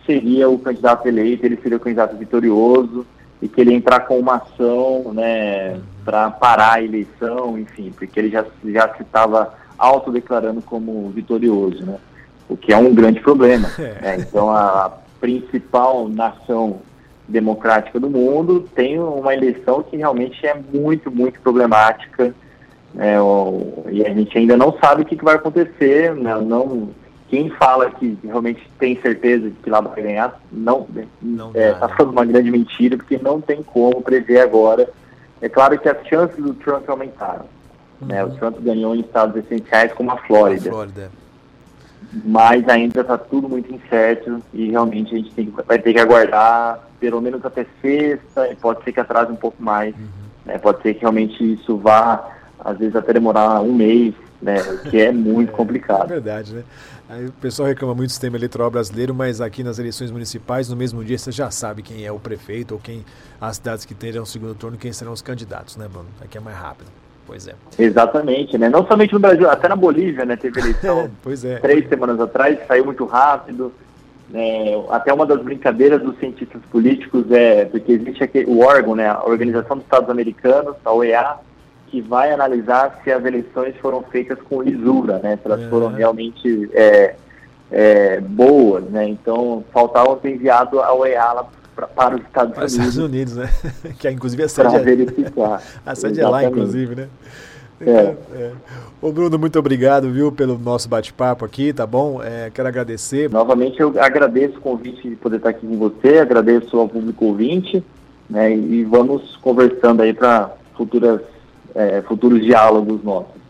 seria 0.05 0.49
o 0.49 0.59
candidato 0.59 1.07
eleito, 1.07 1.45
ele 1.45 1.57
seria 1.57 1.77
o 1.77 1.81
candidato 1.81 2.17
vitorioso 2.17 3.05
e 3.41 3.47
que 3.47 3.61
ele 3.61 3.73
entrar 3.73 4.01
com 4.01 4.19
uma 4.19 4.35
ação 4.35 5.13
né, 5.13 5.79
para 6.03 6.29
parar 6.29 6.73
a 6.73 6.83
eleição, 6.83 7.57
enfim, 7.57 7.91
porque 7.97 8.19
ele 8.19 8.29
já, 8.29 8.45
já 8.65 8.93
se 8.95 9.03
estava 9.03 9.53
autodeclarando 9.77 10.61
como 10.61 11.09
vitorioso, 11.09 11.83
né? 11.85 11.97
o 12.49 12.57
que 12.57 12.73
é 12.73 12.77
um 12.77 12.93
grande 12.93 13.21
problema. 13.21 13.69
Né? 14.01 14.17
Então, 14.19 14.49
a 14.51 14.91
principal 15.19 16.09
nação 16.09 16.81
democrática 17.27 17.99
do 17.99 18.09
mundo 18.09 18.67
tem 18.75 18.99
uma 18.99 19.33
eleição 19.33 19.81
que 19.81 19.95
realmente 19.95 20.45
é 20.45 20.59
muito, 20.73 21.09
muito 21.09 21.39
problemática. 21.39 22.35
É, 22.97 23.19
o, 23.19 23.85
e 23.89 24.05
a 24.05 24.13
gente 24.13 24.37
ainda 24.37 24.57
não 24.57 24.77
sabe 24.79 25.01
o 25.01 25.05
que, 25.05 25.15
que 25.15 25.23
vai 25.23 25.35
acontecer. 25.35 26.13
Né? 26.15 26.35
Não, 26.41 26.89
quem 27.29 27.49
fala 27.51 27.89
que 27.91 28.17
realmente 28.23 28.69
tem 28.77 28.99
certeza 29.01 29.49
de 29.49 29.55
que 29.55 29.69
lá 29.69 29.81
vai 29.81 30.01
ganhar, 30.01 30.39
não 30.51 30.87
está 30.93 31.59
é, 31.59 31.71
tá 31.73 31.89
falando 31.89 32.11
uma 32.11 32.25
grande 32.25 32.51
mentira, 32.51 32.97
porque 32.97 33.17
não 33.17 33.39
tem 33.39 33.63
como 33.63 34.01
prever 34.01 34.41
agora. 34.41 34.89
É 35.41 35.49
claro 35.49 35.79
que 35.79 35.89
as 35.89 36.05
chances 36.07 36.43
do 36.43 36.53
Trump 36.53 36.89
aumentaram. 36.89 37.45
Uhum. 38.01 38.07
Né? 38.07 38.23
O. 38.23 38.31
Trump 38.31 38.59
ganhou 38.59 38.95
em 38.95 38.99
estados 38.99 39.35
essenciais 39.37 39.93
como 39.93 40.11
a 40.11 40.17
Flórida. 40.17 40.69
A 40.69 40.73
Flórida 40.73 41.21
mas 42.25 42.67
ainda 42.67 43.01
está 43.01 43.17
tudo 43.17 43.47
muito 43.47 43.73
incerto 43.73 44.41
e 44.53 44.69
realmente 44.69 45.13
a 45.13 45.17
gente 45.17 45.31
tem, 45.33 45.53
vai 45.65 45.79
ter 45.79 45.93
que 45.93 45.99
aguardar 45.99 46.79
pelo 46.99 47.21
menos 47.21 47.43
até 47.45 47.65
sexta 47.81 48.49
e 48.49 48.55
pode 48.55 48.83
ser 48.83 48.91
que 48.91 48.99
atrase 48.99 49.31
um 49.31 49.35
pouco 49.37 49.61
mais. 49.61 49.95
Uhum. 49.95 50.07
Né? 50.45 50.57
Pode 50.57 50.81
ser 50.81 50.93
que 50.93 51.01
realmente 51.01 51.53
isso 51.53 51.77
vá, 51.77 52.29
às 52.63 52.77
vezes, 52.77 52.95
até 52.95 53.13
demorar 53.13 53.61
um 53.61 53.73
mês, 53.73 54.13
né? 54.41 54.61
o 54.61 54.89
que 54.89 54.99
é 54.99 55.11
muito 55.11 55.49
é, 55.53 55.55
complicado. 55.55 56.05
É 56.05 56.13
verdade, 56.13 56.53
né? 56.53 56.63
Aí 57.09 57.25
o 57.25 57.31
pessoal 57.33 57.67
reclama 57.67 57.93
muito 57.93 58.07
do 58.07 58.11
sistema 58.11 58.37
eleitoral 58.37 58.71
brasileiro, 58.71 59.13
mas 59.13 59.41
aqui 59.41 59.63
nas 59.63 59.77
eleições 59.77 60.11
municipais, 60.11 60.69
no 60.69 60.77
mesmo 60.77 61.03
dia, 61.03 61.17
você 61.17 61.31
já 61.31 61.51
sabe 61.51 61.81
quem 61.81 62.05
é 62.05 62.11
o 62.11 62.19
prefeito 62.19 62.73
ou 62.73 62.79
quem 62.79 63.03
as 63.39 63.57
cidades 63.57 63.83
que 63.83 63.93
terão 63.93 64.23
o 64.23 64.25
segundo 64.25 64.55
turno, 64.55 64.77
quem 64.77 64.93
serão 64.93 65.11
os 65.11 65.21
candidatos, 65.21 65.75
né, 65.75 65.87
Bruno? 65.91 66.07
Aqui 66.21 66.37
é 66.37 66.41
mais 66.41 66.55
rápido. 66.55 66.87
Pois 67.27 67.47
é. 67.47 67.55
Exatamente, 67.77 68.57
né? 68.57 68.69
Não 68.69 68.85
somente 68.87 69.13
no 69.13 69.19
Brasil, 69.19 69.49
até 69.49 69.67
na 69.67 69.75
Bolívia, 69.75 70.25
né? 70.25 70.35
Teve 70.37 70.59
eleição 70.59 71.09
pois 71.21 71.43
é. 71.43 71.57
três 71.59 71.87
semanas 71.89 72.19
atrás, 72.19 72.57
saiu 72.67 72.85
muito 72.85 73.05
rápido. 73.05 73.73
É, 74.33 74.81
até 74.89 75.13
uma 75.13 75.25
das 75.25 75.41
brincadeiras 75.41 76.01
dos 76.01 76.17
cientistas 76.17 76.61
políticos 76.71 77.29
é 77.31 77.65
porque 77.65 77.91
existe 77.91 78.23
aqui, 78.23 78.45
o 78.47 78.61
órgão, 78.61 78.95
né, 78.95 79.09
a 79.09 79.25
Organização 79.25 79.75
dos 79.75 79.85
Estados 79.85 80.09
Americanos, 80.09 80.75
a 80.85 80.93
OEA, 80.93 81.35
que 81.91 82.01
vai 82.01 82.31
analisar 82.31 83.01
se 83.03 83.11
as 83.11 83.23
eleições 83.23 83.75
foram 83.81 84.01
feitas 84.01 84.39
com 84.49 84.61
lisura, 84.61 85.19
né, 85.19 85.37
se 85.37 85.45
elas 85.45 85.61
é. 85.61 85.69
foram 85.69 85.89
realmente 85.89 86.69
é, 86.73 87.15
é, 87.69 88.21
boas, 88.21 88.85
né. 88.85 89.09
Então 89.09 89.63
faltava 89.73 90.15
ter 90.15 90.35
enviado 90.35 90.79
a 90.79 90.93
OEA 90.93 91.33
lá 91.33 91.47
pra, 91.75 91.87
para 91.87 92.15
os 92.15 92.21
Estados 92.21 92.53
para 92.53 92.63
Unidos. 92.63 92.73
Estados 92.73 92.97
Unidos, 92.97 93.35
né? 93.35 93.49
que 93.99 94.07
é, 94.07 94.11
inclusive 94.11 94.43
a 94.43 94.49
sede, 94.49 94.75
é, 94.75 94.79
verificar. 94.79 95.61
a 95.85 95.95
sede 95.95 96.21
é 96.21 96.27
lá, 96.27 96.43
inclusive, 96.45 96.95
né? 96.95 97.09
É. 97.85 98.15
é. 98.35 98.51
Ô 99.01 99.11
Bruno, 99.11 99.37
muito 99.39 99.57
obrigado, 99.57 100.11
viu, 100.11 100.31
pelo 100.31 100.57
nosso 100.57 100.87
bate-papo 100.87 101.43
aqui, 101.43 101.73
tá 101.73 101.85
bom? 101.85 102.21
É, 102.23 102.51
quero 102.51 102.67
agradecer. 102.67 103.29
Novamente 103.29 103.79
eu 103.79 103.93
agradeço 103.99 104.57
o 104.57 104.61
convite 104.61 105.09
de 105.09 105.15
poder 105.15 105.37
estar 105.37 105.49
aqui 105.49 105.65
com 105.65 105.77
você, 105.77 106.19
agradeço 106.19 106.77
ao 106.77 106.87
público 106.87 107.25
ouvinte, 107.25 107.83
né, 108.29 108.55
e 108.55 108.83
vamos 108.83 109.35
conversando 109.37 110.01
aí 110.01 110.13
para 110.13 110.51
futuras, 110.77 111.21
é, 111.75 112.01
futuros 112.01 112.41
diálogos 112.41 113.03
nossos. 113.03 113.41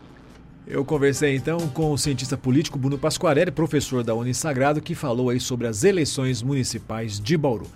Eu 0.66 0.84
conversei 0.84 1.34
então 1.34 1.58
com 1.68 1.92
o 1.92 1.98
cientista 1.98 2.36
político 2.36 2.78
Bruno 2.78 2.96
Pasquarelli, 2.96 3.50
professor 3.50 4.04
da 4.04 4.14
Unisagrado, 4.14 4.80
que 4.80 4.94
falou 4.94 5.30
aí 5.30 5.40
sobre 5.40 5.66
as 5.66 5.82
eleições 5.82 6.42
municipais 6.42 7.20
de 7.20 7.36
Bauru. 7.36 7.66